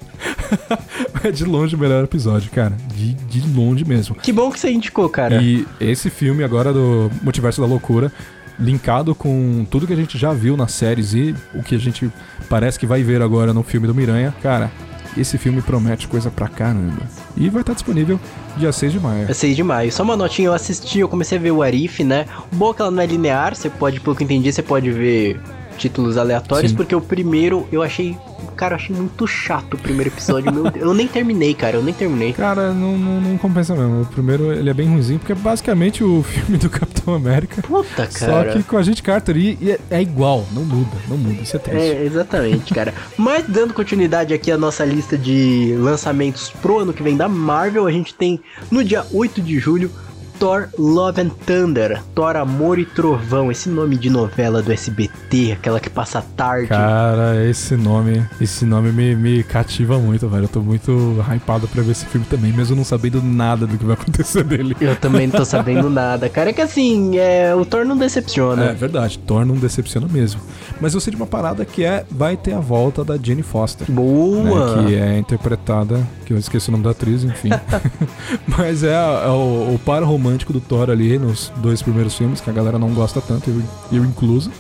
é 1.24 1.32
de 1.32 1.46
longe 1.46 1.76
o 1.76 1.80
melhor 1.80 2.04
episódio, 2.04 2.50
cara. 2.52 2.76
De, 2.96 3.14
de 3.14 3.42
longe 3.54 3.86
mesmo. 3.86 4.16
Que 4.16 4.32
bom 4.32 4.52
que 4.52 4.60
você 4.60 4.72
indicou, 4.72 5.10
cara. 5.10 5.42
E 5.42 5.68
esse 5.80 6.10
filme 6.10 6.44
agora 6.44 6.74
do 6.74 7.12
Multiverso 7.22 7.62
da 7.62 7.68
Loucura 7.68 8.12
linkado 8.60 9.16
com 9.16 9.66
tudo 9.70 9.88
que 9.88 9.94
a 9.94 9.96
gente 9.96 10.18
já 10.18 10.34
viu 10.34 10.58
nas 10.58 10.72
séries 10.74 11.14
e 11.14 11.36
o 11.54 11.64
que 11.64 11.76
a 11.76 11.80
gente 11.80 12.12
parece 12.50 12.78
que 12.78 12.86
vai 12.86 13.02
ver 13.02 13.22
agora 13.22 13.54
no 13.54 13.64
filme 13.64 13.88
do 13.88 13.96
Miranha, 13.96 14.36
cara, 14.42 14.70
esse 15.18 15.38
filme 15.38 15.62
promete 15.62 16.08
coisa 16.08 16.30
pra 16.30 16.48
caramba. 16.48 17.04
E 17.36 17.50
vai 17.50 17.62
estar 17.62 17.74
disponível 17.74 18.20
dia 18.58 18.72
6 18.72 18.92
de 18.92 19.00
maio. 19.00 19.26
É 19.30 19.34
6 19.34 19.56
de 19.56 19.64
maio. 19.64 19.92
Só 19.92 20.04
uma 20.04 20.16
notinha, 20.18 20.48
eu 20.48 20.54
assisti, 20.54 21.00
eu 21.00 21.08
comecei 21.08 21.38
a 21.38 21.42
ver 21.42 21.52
o 21.52 21.62
Arif, 21.62 22.04
né? 22.04 22.26
O 22.52 22.56
bom 22.56 22.72
é 22.72 22.74
que 22.74 22.82
ela 22.82 22.92
não 22.92 23.02
é 23.02 23.06
linear, 23.06 23.56
você 23.56 23.70
pode, 23.70 24.00
pelo 24.00 24.16
que 24.16 24.24
eu 24.24 24.26
entendi, 24.26 24.52
você 24.52 24.62
pode 24.62 24.92
ver 24.92 25.40
títulos 25.78 26.18
aleatórios, 26.18 26.72
Sim. 26.72 26.78
porque 26.78 26.94
o 26.94 27.02
primeiro 27.02 27.68
eu 27.72 27.82
achei. 27.82 28.18
Cara, 28.56 28.74
eu 28.74 28.76
achei 28.78 28.96
muito 28.96 29.28
chato 29.28 29.76
o 29.76 29.78
primeiro 29.78 30.10
episódio. 30.10 30.52
meu 30.52 30.64
Deus. 30.64 30.86
Eu 30.86 30.94
nem 30.94 31.08
terminei, 31.08 31.54
cara, 31.54 31.78
eu 31.78 31.84
nem 31.84 31.94
terminei. 31.94 32.34
Cara, 32.34 32.74
não, 32.74 32.98
não, 32.98 33.22
não 33.22 33.38
compensa 33.38 33.76
mesmo. 33.76 34.02
O 34.02 34.06
primeiro 34.06 34.52
ele 34.52 34.70
é 34.70 34.74
bem 34.74 34.88
ruimzinho, 34.88 35.20
porque 35.20 35.32
é 35.32 35.36
basicamente 35.36 36.04
o 36.04 36.22
filme 36.28 36.58
do 36.58 36.70
Capitão 36.70 37.14
América. 37.14 37.62
Puta, 37.62 38.10
Só 38.12 38.26
cara. 38.26 38.52
que 38.52 38.64
com 38.64 38.78
a 38.78 38.84
gente 38.84 39.04
Carter 39.04 39.38
e, 39.38 39.58
e 39.62 39.72
é, 39.72 39.80
é 39.90 40.02
igual, 40.02 40.46
não 40.52 40.64
muda, 40.64 40.98
não 41.08 41.18
muda. 41.18 41.42
Isso 41.42 41.56
é 41.56 41.60
triste. 41.60 41.82
É, 41.82 42.04
exatamente, 42.04 42.74
cara. 42.74 42.94
Mas 43.18 43.46
dando 43.48 43.74
continuidade 43.74 44.34
aqui 44.34 44.52
à 44.52 44.58
nossa 44.58 44.84
lista 44.84 45.18
de 45.18 45.76
lançamentos 45.78 46.50
pro 46.62 46.80
ano 46.80 46.94
que 46.94 47.04
vem 47.04 47.16
da 47.16 47.28
Marvel, 47.28 47.88
a 47.88 47.92
gente 47.92 48.14
tem 48.14 48.40
no 48.70 48.84
dia 48.84 49.06
8 49.12 49.42
de 49.42 49.60
julho 49.60 49.92
Thor 50.40 50.70
Love 50.80 51.22
and 51.22 51.30
Thunder, 51.46 52.02
Thor 52.16 52.38
Amor 52.38 52.80
e 52.80 52.86
Trovão, 52.86 53.52
esse 53.52 53.68
nome 53.68 53.98
de 53.98 54.10
novela 54.10 54.62
do 54.62 54.72
SBT, 54.72 55.52
aquela 55.52 55.82
que 55.82 55.90
passa 55.90 56.24
tarde. 56.38 56.68
Cara, 56.68 57.46
esse 57.46 57.76
nome, 57.76 58.26
esse 58.40 58.64
nome 58.66 58.92
me, 58.94 59.16
me 59.18 59.44
cativa 59.44 60.00
muito, 60.00 60.30
velho. 60.30 60.46
Eu 60.46 60.48
tô 60.48 60.62
muito 60.62 61.18
hypado 61.30 61.68
pra 61.68 61.82
ver 61.84 61.92
esse 61.92 62.06
filme 62.06 62.26
também, 62.30 62.54
mesmo 62.54 62.74
não 62.78 62.86
sabendo 62.86 63.22
nada 63.22 63.68
do 63.68 63.78
que 63.78 63.84
vai 63.84 63.96
acontecer 63.96 64.44
dele. 64.46 64.78
Eu 64.80 64.96
também 64.96 65.28
não 65.28 65.36
tô 65.36 65.44
sabendo 65.46 65.90
nada, 65.92 66.30
cara. 66.30 66.52
É 66.52 66.54
que 66.54 66.62
assim, 66.62 67.18
é, 67.18 67.54
o 67.54 67.66
Thor 67.66 67.84
não 67.84 67.98
É 67.98 68.00
decepciona. 68.00 68.74
verdade, 68.74 69.20
Thor 69.20 69.46
não 69.46 69.56
decepciona 69.56 70.08
mesmo. 70.08 70.40
Mas 70.80 70.94
eu 70.94 71.02
sei 71.02 71.12
de 71.12 71.18
uma 71.18 71.28
parada 71.28 71.66
que 71.66 71.84
é 71.84 72.06
vai 72.10 72.38
ter 72.38 72.54
a 72.54 72.60
volta 72.62 73.04
da 73.04 73.18
Jane 73.22 73.44
Foster. 73.44 73.92
Boa! 73.92 74.78
né, 74.78 74.88
que 74.88 74.96
é 74.96 75.18
interpretada, 75.20 76.00
que 76.26 76.32
eu 76.32 76.38
esqueci 76.38 76.70
o 76.70 76.72
nome 76.72 76.86
da 76.86 76.92
atriz, 76.92 77.26
enfim. 77.26 77.50
Mas 78.48 78.84
é, 78.86 78.94
é 78.94 79.28
o, 79.30 79.74
o 79.76 79.80
par 79.86 80.02
romântico 80.02 80.29
do 80.38 80.60
Thor 80.60 80.90
ali 80.90 81.18
nos 81.18 81.52
dois 81.58 81.82
primeiros 81.82 82.16
filmes, 82.16 82.42
que 82.42 82.50
a 82.50 82.54
galera 82.54 82.80
não 82.80 82.94
gosta 82.94 83.22
tanto, 83.22 83.50
eu, 83.50 83.62
eu 83.92 84.06
incluso, 84.06 84.52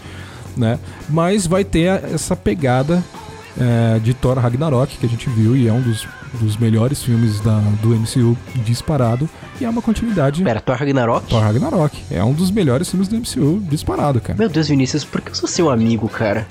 né? 0.55 0.79
Mas 1.09 1.47
vai 1.47 1.63
ter 1.63 2.03
essa 2.03 2.35
pegada 2.35 3.03
é, 3.59 3.99
de 3.99 4.13
Thor 4.13 4.37
Ragnarok, 4.37 4.97
que 4.97 5.05
a 5.05 5.09
gente 5.09 5.29
viu, 5.29 5.55
e 5.55 5.67
é 5.67 5.73
um 5.73 5.81
dos, 5.81 6.07
dos 6.39 6.57
melhores 6.57 7.03
filmes 7.03 7.39
da, 7.41 7.59
do 7.81 7.89
MCU 7.89 8.37
disparado, 8.65 9.29
e 9.59 9.65
é 9.65 9.69
uma 9.69 9.81
continuidade. 9.81 10.43
Pera, 10.43 10.61
Thor 10.61 10.75
Ragnarok? 10.77 11.27
Thor 11.27 11.41
Ragnarok. 11.41 12.01
É 12.09 12.23
um 12.23 12.31
dos 12.33 12.49
melhores 12.51 12.89
filmes 12.89 13.07
do 13.07 13.15
MCU 13.17 13.59
disparado, 13.69 14.21
cara. 14.21 14.37
Meu 14.39 14.47
Deus, 14.49 14.67
Vinícius, 14.69 15.03
por 15.03 15.19
que 15.21 15.31
eu 15.31 15.35
sou 15.35 15.47
seu 15.49 15.69
amigo, 15.69 16.07
cara? 16.07 16.47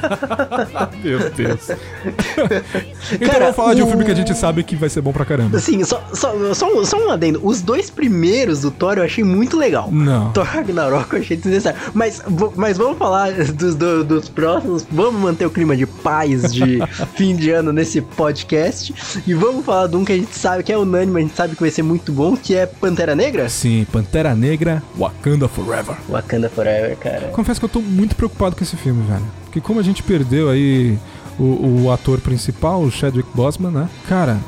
Meu 1.04 1.30
Deus. 1.30 1.68
então 3.12 3.28
Cara, 3.28 3.40
vamos 3.40 3.56
falar 3.56 3.74
de 3.74 3.82
um 3.82 3.86
o- 3.86 3.88
filme 3.88 4.04
que 4.04 4.10
a 4.10 4.14
gente 4.14 4.34
sabe 4.34 4.62
que 4.62 4.74
vai 4.76 4.88
ser 4.88 5.00
bom 5.00 5.12
pra 5.12 5.24
caramba. 5.24 5.58
Assim, 5.58 5.82
só, 5.84 6.02
só, 6.12 6.54
só, 6.54 6.72
um- 6.72 6.84
só 6.84 6.96
um 7.06 7.10
adendo. 7.10 7.40
Os 7.44 7.60
dois 7.62 7.90
primeiros 7.90 8.60
do 8.62 8.70
Thor 8.70 8.98
eu 8.98 9.02
achei 9.04 9.22
muito 9.24 9.56
legal. 9.56 9.90
Não. 9.92 10.32
Thor 10.32 10.44
Ragnarok 10.44 11.12
eu 11.14 11.20
achei 11.20 11.36
desnecessário. 11.36 11.78
Mas, 11.94 12.22
mas 12.56 12.76
vamos 12.78 12.98
falar 12.98 13.32
dos, 13.32 13.74
do- 13.74 14.04
dos 14.04 14.28
próximos. 14.28 14.86
Vamos 14.90 15.20
manter 15.20 15.46
o 15.46 15.50
clima 15.50 15.76
de 15.76 15.86
paz 15.86 16.45
de 16.52 16.78
fim 17.14 17.34
de 17.34 17.50
ano 17.50 17.72
nesse 17.72 18.00
podcast. 18.00 18.94
E 19.26 19.34
vamos 19.34 19.64
falar 19.64 19.86
de 19.86 19.96
um 19.96 20.04
que 20.04 20.12
a 20.12 20.16
gente 20.16 20.34
sabe 20.36 20.62
que 20.62 20.72
é 20.72 20.78
unânime, 20.78 21.20
a 21.20 21.22
gente 21.22 21.36
sabe 21.36 21.54
que 21.54 21.60
vai 21.60 21.70
ser 21.70 21.82
muito 21.82 22.12
bom, 22.12 22.36
que 22.36 22.54
é 22.54 22.66
Pantera 22.66 23.14
Negra? 23.14 23.48
Sim, 23.48 23.86
Pantera 23.92 24.34
Negra, 24.34 24.82
Wakanda 24.96 25.48
Forever. 25.48 25.96
Wakanda 26.08 26.48
Forever, 26.48 26.96
cara. 26.96 27.28
Confesso 27.28 27.60
que 27.60 27.64
eu 27.64 27.70
tô 27.70 27.80
muito 27.80 28.16
preocupado 28.16 28.56
com 28.56 28.62
esse 28.62 28.76
filme, 28.76 29.06
velho. 29.06 29.24
Porque 29.44 29.60
como 29.60 29.80
a 29.80 29.82
gente 29.82 30.02
perdeu 30.02 30.50
aí 30.50 30.98
o, 31.38 31.84
o 31.84 31.92
ator 31.92 32.20
principal, 32.20 32.82
o 32.82 32.90
Chadwick 32.90 33.28
Boseman, 33.34 33.70
né? 33.70 33.88
Cara, 34.08 34.38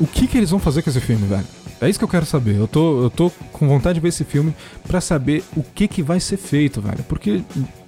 o 0.00 0.06
que 0.06 0.26
que 0.26 0.36
eles 0.36 0.50
vão 0.50 0.58
fazer 0.58 0.82
com 0.82 0.90
esse 0.90 1.00
filme, 1.00 1.26
velho? 1.26 1.44
É 1.80 1.88
isso 1.88 1.98
que 1.98 2.04
eu 2.04 2.08
quero 2.08 2.26
saber. 2.26 2.56
Eu 2.56 2.66
tô, 2.66 3.04
eu 3.04 3.10
tô 3.10 3.30
com 3.52 3.68
vontade 3.68 3.94
de 3.94 4.00
ver 4.00 4.08
esse 4.08 4.24
filme 4.24 4.54
pra 4.86 5.00
saber 5.00 5.44
o 5.56 5.62
que 5.62 5.86
que 5.86 6.02
vai 6.02 6.18
ser 6.18 6.36
feito, 6.36 6.80
velho. 6.80 7.04
Porque, 7.08 7.42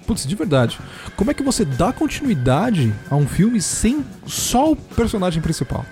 putz, 0.05 0.25
de 0.25 0.35
verdade, 0.35 0.79
como 1.15 1.31
é 1.31 1.33
que 1.33 1.43
você 1.43 1.63
dá 1.65 1.91
continuidade 1.93 2.93
a 3.09 3.15
um 3.15 3.27
filme 3.27 3.61
sem 3.61 4.05
só 4.25 4.71
o 4.71 4.75
personagem 4.75 5.41
principal? 5.41 5.85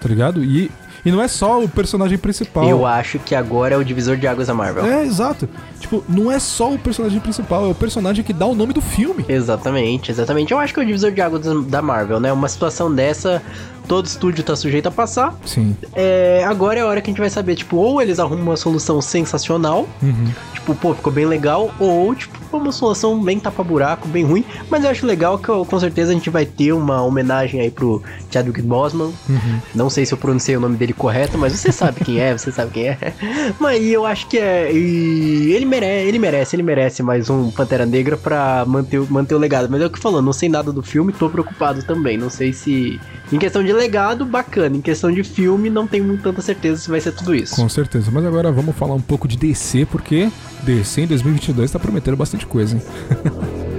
Tá 0.00 0.08
ligado? 0.08 0.44
E, 0.44 0.70
e 1.04 1.10
não 1.10 1.20
é 1.22 1.28
só 1.28 1.62
o 1.62 1.68
personagem 1.68 2.18
principal. 2.18 2.68
Eu 2.68 2.84
acho 2.86 3.18
que 3.18 3.34
agora 3.34 3.74
é 3.74 3.78
o 3.78 3.84
divisor 3.84 4.16
de 4.16 4.26
águas 4.26 4.48
da 4.48 4.54
Marvel. 4.54 4.84
É, 4.84 5.02
exato. 5.04 5.48
Tipo, 5.80 6.04
não 6.08 6.30
é 6.30 6.38
só 6.38 6.72
o 6.72 6.78
personagem 6.78 7.20
principal, 7.20 7.66
é 7.66 7.68
o 7.70 7.74
personagem 7.74 8.22
que 8.24 8.32
dá 8.32 8.44
o 8.46 8.54
nome 8.54 8.72
do 8.74 8.80
filme. 8.82 9.24
Exatamente, 9.28 10.10
exatamente. 10.10 10.52
Eu 10.52 10.58
acho 10.58 10.74
que 10.74 10.80
é 10.80 10.82
o 10.82 10.86
divisor 10.86 11.10
de 11.10 11.20
águas 11.22 11.42
da 11.66 11.80
Marvel, 11.82 12.20
né? 12.20 12.32
Uma 12.32 12.48
situação 12.48 12.94
dessa, 12.94 13.42
todo 13.88 14.04
estúdio 14.06 14.44
tá 14.44 14.54
sujeito 14.56 14.86
a 14.88 14.90
passar. 14.90 15.34
Sim. 15.46 15.74
É, 15.94 16.44
agora 16.46 16.78
é 16.80 16.82
a 16.82 16.86
hora 16.86 17.00
que 17.00 17.10
a 17.10 17.12
gente 17.12 17.20
vai 17.20 17.30
saber, 17.30 17.54
tipo, 17.56 17.76
ou 17.76 18.00
eles 18.02 18.18
arrumam 18.18 18.44
uma 18.44 18.56
solução 18.56 19.00
sensacional, 19.00 19.88
Uhum. 20.02 20.30
tipo, 20.54 20.74
pô, 20.74 20.94
ficou 20.94 21.12
bem 21.12 21.26
legal, 21.26 21.74
ou, 21.78 22.14
tipo, 22.14 22.38
uma 22.52 22.72
solução 22.72 23.20
bem 23.22 23.38
tapa-buraco, 23.38 24.06
bem 24.08 24.24
ruim. 24.24 24.44
Mas 24.70 24.84
eu 24.84 24.90
acho 24.90 25.06
legal 25.06 25.38
que 25.38 25.46
com 25.46 25.80
certeza 25.80 26.10
a 26.10 26.14
gente 26.14 26.30
vai 26.30 26.44
ter 26.46 26.72
uma 26.72 27.02
homenagem 27.02 27.60
aí 27.60 27.70
pro 27.70 28.02
Chadwick 28.30 28.62
Boseman. 28.62 29.12
Uhum. 29.28 29.58
Não 29.74 29.90
sei 29.90 30.04
se 30.06 30.12
eu 30.14 30.18
pronunciei 30.18 30.56
o 30.56 30.60
nome 30.60 30.76
dele 30.76 30.92
correto, 30.92 31.36
mas 31.38 31.52
você 31.52 31.70
sabe 31.72 32.04
quem 32.04 32.20
é, 32.20 32.36
você 32.36 32.50
sabe 32.52 32.70
quem 32.72 32.88
é. 32.88 33.14
Mas 33.60 33.82
eu 33.84 34.04
acho 34.06 34.26
que 34.28 34.38
é. 34.38 34.72
E 34.72 35.52
ele 35.52 35.64
merece, 35.64 36.08
ele 36.08 36.18
merece, 36.18 36.56
ele 36.56 36.62
merece 36.62 37.02
mais 37.02 37.30
um 37.30 37.50
Pantera 37.50 37.86
Negra 37.86 38.16
pra 38.16 38.64
manter, 38.66 38.98
o- 38.98 39.06
manter 39.10 39.34
o 39.34 39.38
legado. 39.38 39.68
Mas 39.70 39.80
é 39.80 39.86
o 39.86 39.90
que 39.90 39.98
falando, 39.98 40.24
não 40.24 40.32
sei 40.32 40.48
nada 40.48 40.72
do 40.72 40.82
filme, 40.82 41.12
tô 41.12 41.28
preocupado 41.30 41.82
também. 41.82 42.16
Não 42.16 42.30
sei 42.30 42.52
se. 42.52 43.00
Em 43.32 43.38
questão 43.38 43.62
de 43.64 43.72
legado, 43.72 44.24
bacana. 44.24 44.76
Em 44.76 44.80
questão 44.80 45.10
de 45.10 45.22
filme, 45.24 45.70
não 45.70 45.86
tenho 45.86 46.16
tanta 46.18 46.42
certeza 46.42 46.80
se 46.80 46.90
vai 46.90 47.00
ser 47.00 47.12
tudo 47.12 47.34
isso. 47.34 47.54
Com 47.56 47.68
certeza. 47.68 48.10
Mas 48.12 48.24
agora 48.24 48.50
vamos 48.52 48.74
falar 48.76 48.94
um 48.94 49.00
pouco 49.00 49.26
de 49.28 49.36
DC, 49.36 49.86
porque 49.90 50.28
DC 50.62 51.02
em 51.02 51.06
2022 51.06 51.70
tá 51.70 51.78
prometendo 51.78 52.16
bastante 52.16 52.33
coisa, 52.46 52.76
hein? 52.76 52.82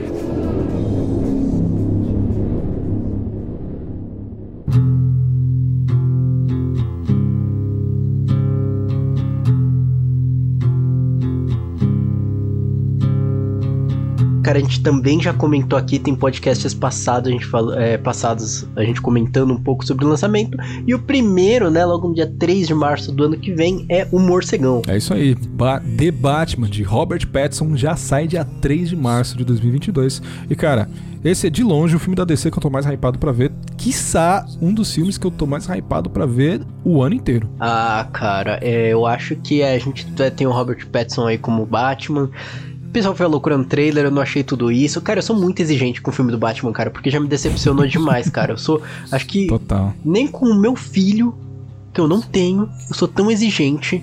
Cara, 14.55 14.57
a 14.57 14.59
gente 14.61 14.81
também 14.81 15.21
já 15.21 15.33
comentou 15.33 15.77
aqui, 15.77 15.99
tem 15.99 16.15
podcasts 16.15 16.73
passados, 16.73 17.29
a 17.29 17.31
gente 17.31 17.45
fala, 17.45 17.81
é, 17.81 17.97
passados, 17.97 18.65
a 18.75 18.83
gente 18.83 19.01
comentando 19.01 19.51
um 19.51 19.61
pouco 19.61 19.85
sobre 19.85 20.05
o 20.05 20.07
lançamento. 20.07 20.57
E 20.87 20.93
o 20.93 20.99
primeiro, 20.99 21.69
né, 21.69 21.83
logo 21.83 22.07
no 22.07 22.15
dia 22.15 22.31
3 22.39 22.67
de 22.67 22.73
março 22.73 23.11
do 23.11 23.25
ano 23.25 23.37
que 23.37 23.51
vem, 23.51 23.85
é 23.89 24.07
o 24.11 24.19
Morcegão. 24.19 24.81
É 24.87 24.97
isso 24.97 25.13
aí. 25.13 25.35
Ba 25.35 25.79
The 25.79 26.11
Batman, 26.11 26.69
de 26.69 26.83
Robert 26.83 27.27
Pattinson, 27.27 27.75
já 27.75 27.95
sai 27.95 28.27
dia 28.27 28.45
3 28.45 28.89
de 28.89 28.95
março 28.95 29.37
de 29.37 29.43
2022. 29.43 30.21
E, 30.49 30.55
cara, 30.55 30.87
esse 31.23 31.47
é 31.47 31.49
de 31.49 31.63
longe 31.63 31.95
o 31.95 31.99
filme 31.99 32.15
da 32.15 32.23
DC 32.23 32.49
que 32.49 32.57
eu 32.57 32.61
tô 32.61 32.69
mais 32.69 32.85
hypado 32.85 33.19
pra 33.19 33.31
ver. 33.31 33.51
Quiçá 33.77 34.45
um 34.61 34.73
dos 34.73 34.93
filmes 34.93 35.17
que 35.17 35.25
eu 35.25 35.31
tô 35.31 35.45
mais 35.45 35.67
hypado 35.67 36.09
pra 36.09 36.25
ver 36.25 36.61
o 36.83 37.01
ano 37.01 37.15
inteiro. 37.15 37.49
Ah, 37.59 38.07
cara, 38.13 38.59
é, 38.61 38.93
eu 38.93 39.05
acho 39.05 39.35
que 39.35 39.63
a 39.63 39.77
gente 39.77 40.05
tem 40.35 40.47
o 40.47 40.51
Robert 40.51 40.87
Pattinson 40.87 41.27
aí 41.27 41.37
como 41.37 41.65
Batman. 41.65 42.29
O 42.95 42.97
pessoal 42.97 43.13
foi 43.13 43.25
a 43.25 43.29
loucura 43.29 43.57
no 43.57 43.65
trailer, 43.65 44.05
eu 44.05 44.11
não 44.11 44.21
achei 44.21 44.41
tudo 44.41 44.71
isso. 44.71 45.01
Cara, 45.01 45.19
eu 45.19 45.21
sou 45.21 45.35
muito 45.35 45.59
exigente 45.59 46.01
com 46.01 46.11
o 46.11 46.13
filme 46.13 46.31
do 46.31 46.37
Batman, 46.37 46.71
cara, 46.71 46.89
porque 46.89 47.09
já 47.11 47.19
me 47.19 47.27
decepcionou 47.27 47.85
demais, 47.85 48.29
cara. 48.29 48.53
Eu 48.53 48.57
sou, 48.57 48.81
acho 49.11 49.27
que 49.27 49.47
Total. 49.47 49.93
nem 50.05 50.25
com 50.25 50.45
o 50.45 50.55
meu 50.57 50.77
filho, 50.77 51.35
que 51.93 51.99
eu 51.99 52.07
não 52.07 52.21
tenho, 52.21 52.69
eu 52.87 52.95
sou 52.95 53.05
tão 53.05 53.29
exigente, 53.29 54.01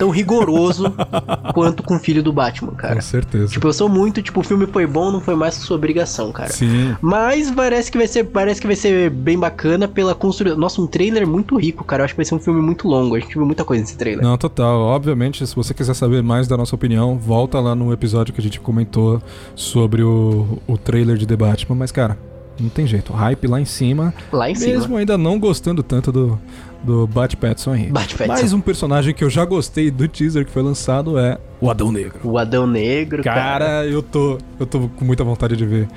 tão 0.00 0.08
rigoroso 0.08 0.90
quanto 1.52 1.82
com 1.82 1.96
o 1.96 1.98
filho 1.98 2.22
do 2.22 2.32
Batman, 2.32 2.72
cara. 2.72 2.94
Com 2.94 3.02
certeza. 3.02 3.48
Tipo, 3.48 3.68
eu 3.68 3.72
sou 3.74 3.86
muito, 3.86 4.22
tipo, 4.22 4.40
o 4.40 4.42
filme 4.42 4.66
foi 4.66 4.86
bom, 4.86 5.12
não 5.12 5.20
foi 5.20 5.36
mais 5.36 5.54
sua 5.56 5.76
obrigação, 5.76 6.32
cara. 6.32 6.50
Sim. 6.50 6.96
Mas 7.02 7.50
parece 7.50 7.92
que 7.92 7.98
vai 7.98 8.06
ser, 8.06 8.24
parece 8.24 8.62
que 8.62 8.66
vai 8.66 8.76
ser 8.76 9.10
bem 9.10 9.38
bacana 9.38 9.86
pela 9.86 10.14
construção. 10.14 10.56
Nossa, 10.56 10.80
um 10.80 10.86
trailer 10.86 11.26
muito 11.26 11.54
rico, 11.58 11.84
cara. 11.84 12.00
Eu 12.00 12.04
acho 12.06 12.14
que 12.14 12.18
vai 12.18 12.24
ser 12.24 12.34
um 12.34 12.40
filme 12.40 12.62
muito 12.62 12.88
longo. 12.88 13.14
A 13.14 13.20
gente 13.20 13.34
viu 13.34 13.44
muita 13.44 13.62
coisa 13.62 13.82
nesse 13.82 13.96
trailer. 13.98 14.24
Não, 14.24 14.38
total. 14.38 14.80
Obviamente, 14.80 15.46
se 15.46 15.54
você 15.54 15.74
quiser 15.74 15.94
saber 15.94 16.22
mais 16.22 16.48
da 16.48 16.56
nossa 16.56 16.74
opinião, 16.74 17.18
volta 17.18 17.60
lá 17.60 17.74
no 17.74 17.92
episódio 17.92 18.32
que 18.32 18.40
a 18.40 18.42
gente 18.42 18.58
comentou 18.58 19.22
sobre 19.54 20.02
o, 20.02 20.58
o 20.66 20.78
trailer 20.78 21.18
de 21.18 21.26
The 21.26 21.36
Batman. 21.36 21.76
Mas, 21.76 21.92
cara, 21.92 22.16
não 22.58 22.70
tem 22.70 22.86
jeito. 22.86 23.12
Hype 23.12 23.46
lá 23.46 23.60
em 23.60 23.66
cima. 23.66 24.14
Lá 24.32 24.50
em 24.50 24.54
cima. 24.54 24.72
Mesmo 24.72 24.96
ainda 24.96 25.18
não 25.18 25.38
gostando 25.38 25.82
tanto 25.82 26.10
do, 26.10 26.38
do 26.82 27.06
Bat 27.06 27.36
Pattinson 27.36 27.72
aí. 27.72 27.92
Pattinson. 27.92 28.26
Mais 28.26 28.52
um 28.52 28.60
personagem 28.60 29.14
que 29.14 29.22
eu 29.22 29.30
já 29.30 29.44
gostei 29.44 29.90
do 29.90 30.06
teaser 30.08 30.44
que 30.44 30.50
foi 30.50 30.62
lançado 30.62 31.18
é 31.18 31.38
o 31.60 31.70
Adão 31.70 31.92
Negro. 31.92 32.20
O 32.24 32.38
Adão 32.38 32.66
Negro, 32.66 33.22
cara. 33.22 33.40
Cara, 33.40 33.86
eu 33.86 34.02
tô, 34.02 34.38
eu 34.58 34.66
tô 34.66 34.88
com 34.88 35.04
muita 35.04 35.22
vontade 35.22 35.56
de 35.56 35.66
ver 35.66 35.88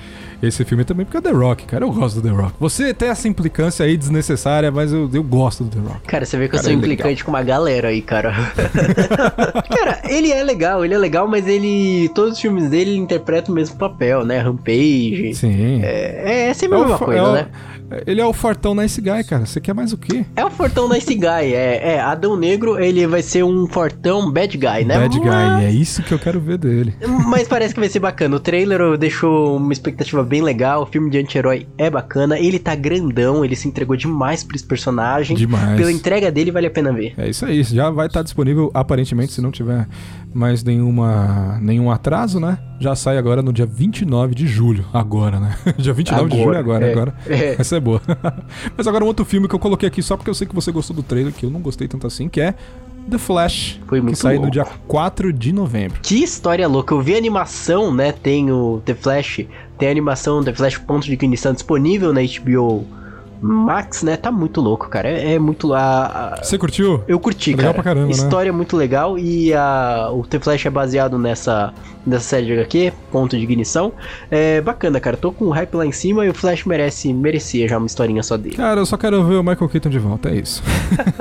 esse 0.48 0.64
filme 0.66 0.84
também, 0.84 1.06
porque 1.06 1.18
é 1.18 1.22
The 1.22 1.32
Rock, 1.32 1.66
cara. 1.66 1.86
Eu 1.86 1.92
gosto 1.92 2.22
do 2.22 2.28
The 2.30 2.36
Rock. 2.36 2.54
Você 2.60 2.94
tem 2.94 3.10
essa 3.10 3.28
implicância 3.28 3.86
aí 3.86 3.96
desnecessária, 3.98 4.72
mas 4.72 4.92
eu, 4.92 5.10
eu 5.14 5.24
gosto 5.24 5.64
do 5.64 5.70
The 5.70 5.88
Rock. 5.88 6.02
Cara, 6.08 6.26
você 6.26 6.38
vê 6.38 6.48
que 6.48 6.56
eu 6.56 6.60
Cara, 6.60 6.64
sou 6.64 6.72
é 6.72 6.76
implicante 6.76 7.24
com 7.24 7.32
uma 7.32 7.44
galera 7.44 7.88
aí, 7.90 8.02
cara. 8.02 8.34
cara, 9.70 10.02
ele 10.10 10.32
é 10.32 10.44
legal, 10.44 10.84
ele 10.84 10.94
é 10.94 10.98
legal, 10.98 11.28
mas 11.28 11.48
ele. 11.48 12.10
Todos 12.14 12.34
os 12.34 12.40
filmes 12.40 12.70
dele 12.70 12.92
ele 12.92 13.00
interpreta 13.00 13.52
o 13.52 13.56
mesmo 13.56 13.78
papel, 13.78 14.26
né? 14.26 14.40
Rampage. 14.40 15.34
Sim. 15.36 15.82
É, 15.84 16.50
é 16.50 16.54
sempre 16.54 16.78
a 16.78 16.80
É 16.80 16.82
o 16.84 16.88
mesma 16.88 17.00
coisa, 17.00 17.20
é 17.20 17.24
o- 17.24 17.34
né? 17.34 17.48
Ele 18.08 18.20
é 18.20 18.26
o 18.26 18.34
fartão 18.34 18.74
nice 18.74 19.00
guy, 19.00 19.24
cara. 19.24 19.46
Você 19.46 19.62
quer 19.62 19.74
mais 19.76 19.94
o 19.94 19.98
quê? 19.98 20.26
É 20.36 20.44
o 20.44 20.50
fortão 20.50 20.90
Nice 20.90 21.14
Guy, 21.14 21.54
é, 21.54 21.94
é. 21.94 22.00
Adão 22.00 22.36
Negro, 22.36 22.80
ele 22.84 23.06
vai 23.06 23.22
ser 23.22 23.44
um 23.44 23.68
fortão 23.68 24.32
bad 24.32 24.58
guy, 24.58 24.84
né? 24.84 24.98
Bad 24.98 25.20
Mas- 25.20 25.58
guy. 25.60 25.66
É 25.66 25.70
isso 25.70 26.02
que 26.02 26.12
eu 26.12 26.18
quero 26.18 26.40
ver 26.40 26.58
dele. 26.58 26.96
Mas 27.28 27.48
parece 27.48 27.72
que 27.72 27.80
vai 27.80 27.88
ser 27.90 28.00
bacana. 28.00 28.36
O 28.36 28.40
trailer 28.40 28.98
deixou 28.98 29.58
uma 29.58 29.72
expectativa 29.72 30.24
bem 30.34 30.42
legal. 30.42 30.82
O 30.82 30.86
filme 30.88 31.12
de 31.12 31.20
anti-herói 31.20 31.68
é 31.78 31.92
bacana. 31.92 32.40
Ele 32.40 32.58
tá 32.58 32.74
grandão, 32.74 33.46
ele 33.46 33.56
se 33.56 33.68
entregou 33.68 33.96
demais 33.96 34.44
pra 34.44 34.56
esse 34.56 34.66
personagem. 34.66 35.38
Demais. 35.38 35.78
Pela 35.78 35.92
entrega 35.92 36.32
dele, 36.32 36.50
vale 36.50 36.66
a 36.66 36.72
pena 36.72 36.92
ver. 36.92 37.14
É 37.16 37.30
isso 37.30 37.46
aí. 37.46 37.62
Já 37.62 37.92
vai 37.92 38.08
estar 38.08 38.24
disponível, 38.24 38.72
aparentemente, 38.74 39.32
se 39.32 39.42
não 39.42 39.52
tiver 39.52 39.88
mais 40.34 40.64
nenhuma, 40.64 41.60
nenhum 41.62 41.92
atraso, 41.92 42.40
né? 42.40 42.58
Já 42.80 42.96
sai 42.96 43.20
agora 43.20 43.44
no 43.44 43.54
dia 43.54 43.68
29 43.68 44.34
de 44.34 44.48
julho. 44.48 44.84
Agora, 44.92 45.40
né? 45.40 45.56
dia 45.78 45.94
29 45.94 46.32
de 46.32 46.42
julho 46.42 46.58
agora. 46.58 46.88
é, 46.88 46.92
agora. 46.92 47.14
é. 47.28 47.56
Essa 47.60 47.76
é 47.78 47.80
boa. 47.80 48.02
Mas 48.76 48.88
agora 48.88 49.04
um 49.04 49.08
outro 49.08 49.24
filme 49.24 49.48
que 49.48 49.54
eu 49.54 49.60
coloquei 49.60 49.88
aqui 49.88 50.02
só 50.02 50.18
porque 50.18 50.32
eu 50.32 50.34
sei 50.34 50.48
que 50.48 50.56
você 50.56 50.72
gostou 50.72 50.96
do 50.96 51.04
trailer, 51.04 51.32
que 51.32 51.46
eu 51.46 51.52
não 51.52 51.62
gostei 51.62 51.88
tanto 51.88 52.08
assim, 52.08 52.28
que 52.28 52.42
é 52.42 52.56
The 53.10 53.18
Flash. 53.18 53.80
Foi 53.88 54.02
muito 54.02 54.16
Que 54.16 54.22
sai 54.22 54.36
no 54.36 54.42
louco. 54.42 54.52
dia 54.54 54.66
4 54.88 55.32
de 55.34 55.52
novembro. 55.54 56.00
Que 56.02 56.24
história 56.24 56.68
louca. 56.68 56.94
Eu 56.94 57.02
vi 57.02 57.16
a 57.16 57.18
animação, 57.18 57.94
né? 57.94 58.12
Tem 58.12 58.52
o 58.52 58.82
The 58.86 58.94
Flash. 58.96 59.42
Tem 59.78 59.88
a 59.88 59.92
animação 59.92 60.44
The 60.44 60.54
Flash 60.54 60.78
Ponto 60.78 61.06
de 61.06 61.14
Ignição 61.14 61.54
disponível 61.54 62.14
na 62.14 62.22
HBO 62.22 62.86
Max, 63.44 64.04
né? 64.04 64.16
Tá 64.18 64.32
muito 64.32 64.62
louco, 64.62 64.88
cara. 64.90 65.10
É, 65.10 65.34
é 65.34 65.40
muito. 65.40 65.74
A, 65.74 66.36
a- 66.40 66.44
Você 66.44 66.58
curtiu? 66.58 67.04
Eu 67.08 67.20
curti, 67.20 67.52
Legal 67.52 67.66
cara. 67.66 67.74
pra 67.74 67.84
caramba, 67.84 68.06
né? 68.08 68.12
História 68.14 68.54
muito 68.54 68.78
legal 68.78 69.20
e 69.20 69.54
a, 69.54 70.10
o 70.12 70.24
The 70.26 70.40
Flash 70.40 70.66
é 70.66 70.70
baseado 70.70 71.18
nessa, 71.20 71.74
nessa 72.06 72.24
série 72.24 72.46
de 72.46 72.54
HQ, 72.54 72.94
Ponto 73.12 73.38
de 73.38 73.44
Ignição. 73.44 73.92
É 74.32 74.62
bacana, 74.62 75.00
cara. 75.00 75.18
Tô 75.18 75.32
com 75.32 75.46
o 75.46 75.50
hype 75.50 75.74
lá 75.76 75.86
em 75.86 75.92
cima 75.92 76.26
e 76.26 76.30
o 76.30 76.34
Flash 76.34 76.64
merece, 76.66 77.14
merecia 77.14 77.68
já 77.68 77.78
uma 77.78 77.88
historinha 77.88 78.24
só 78.24 78.38
dele. 78.38 78.56
Cara, 78.56 78.80
eu 78.80 78.86
só 78.86 78.96
quero 78.98 79.24
ver 79.26 79.36
o 79.36 79.44
Michael 79.44 79.70
Keaton 79.70 79.90
de 79.90 80.00
volta, 80.00 80.30
é 80.30 80.36
isso. 80.36 80.64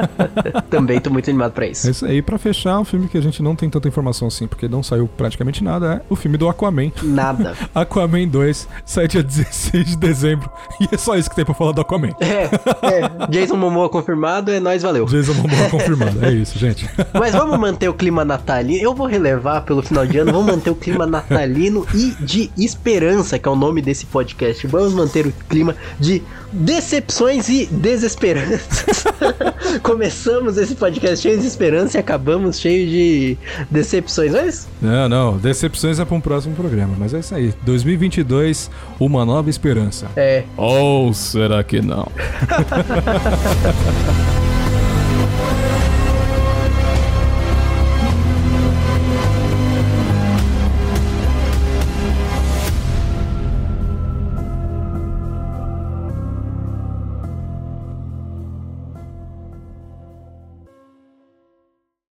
Também 0.70 1.00
tô 1.00 1.11
muito 1.11 1.28
animado 1.28 1.52
pra 1.52 1.66
É 1.66 1.70
isso. 1.70 1.90
isso 1.90 2.06
aí. 2.06 2.22
Pra 2.22 2.38
fechar, 2.38 2.78
um 2.78 2.85
filme 2.85 3.08
que 3.08 3.18
a 3.18 3.20
gente 3.20 3.42
não 3.42 3.54
tem 3.56 3.68
tanta 3.68 3.88
informação 3.88 4.28
assim, 4.28 4.46
porque 4.46 4.68
não 4.68 4.82
saiu 4.82 5.08
praticamente 5.16 5.62
nada, 5.62 5.94
é 5.94 6.00
o 6.08 6.16
filme 6.16 6.37
do 6.37 6.48
Aquaman. 6.48 6.90
Nada. 7.02 7.54
Aquaman 7.74 8.28
2 8.28 8.68
sai 8.85 9.08
dia 9.08 9.22
16 9.22 9.85
de 9.87 9.96
dezembro. 9.96 10.50
E 10.80 10.88
é 10.94 10.96
só 10.98 11.16
isso 11.16 11.28
que 11.28 11.37
tem 11.37 11.44
pra 11.44 11.54
falar 11.54 11.72
do 11.72 11.80
Aquaman. 11.80 12.12
É, 12.20 12.44
é. 12.44 13.27
Jason 13.29 13.57
Momoa 13.57 13.88
confirmado, 13.88 14.51
é 14.51 14.61
nóis, 14.61 14.83
valeu. 14.83 15.05
Jason 15.07 15.35
Momoa 15.35 15.68
confirmado. 15.70 16.25
É 16.25 16.31
isso, 16.33 16.59
gente. 16.59 16.88
Mas 17.12 17.33
vamos 17.35 17.59
manter 17.59 17.88
o 17.88 17.94
clima 17.94 18.25
natalino. 18.25 18.83
Eu 18.83 18.94
vou 18.94 19.07
relevar 19.07 19.62
pelo 19.62 19.83
final 19.83 20.07
de 20.07 20.18
ano, 20.18 20.33
vamos 20.33 20.46
manter 20.55 20.70
o 20.70 20.75
clima 20.75 21.07
natalino 21.07 21.87
e 21.94 22.14
de 22.20 22.51
esperança, 22.57 23.38
que 23.38 23.48
é 23.48 23.51
o 23.51 23.57
nome 23.57 23.81
desse 23.83 24.07
podcast. 24.07 24.66
Vamos 24.66 24.92
manter 24.94 25.27
o 25.27 25.33
clima 25.48 25.75
de 25.98 26.22
decepções 26.53 27.48
e 27.48 27.66
desesperanças. 27.66 29.05
Começamos 29.83 30.59
esse 30.59 30.75
podcast 30.75 31.22
cheio 31.22 31.38
de 31.40 31.46
esperança 31.46 31.96
e 31.96 32.01
acabamos 32.01 32.61
cheio 32.61 32.87
de 32.88 33.38
decepções. 33.70 34.33
Mas 34.33 34.68
Não, 34.81 35.09
não. 35.09 35.38
Decepções 35.38 35.98
é 35.98 36.05
pra 36.05 36.14
um 36.14 36.20
próximo 36.20 36.55
programa. 36.55 36.94
Mas 36.98 37.14
é 37.14 37.20
isso 37.20 37.35
aí. 37.35 37.55
2022, 37.62 38.70
uma 39.01 39.25
nova 39.25 39.48
esperança. 39.48 40.09
é. 40.16 40.44
Ou 40.57 41.12
será 41.14 41.62
que 41.64 41.81
não? 41.81 41.91
now. 41.92 42.09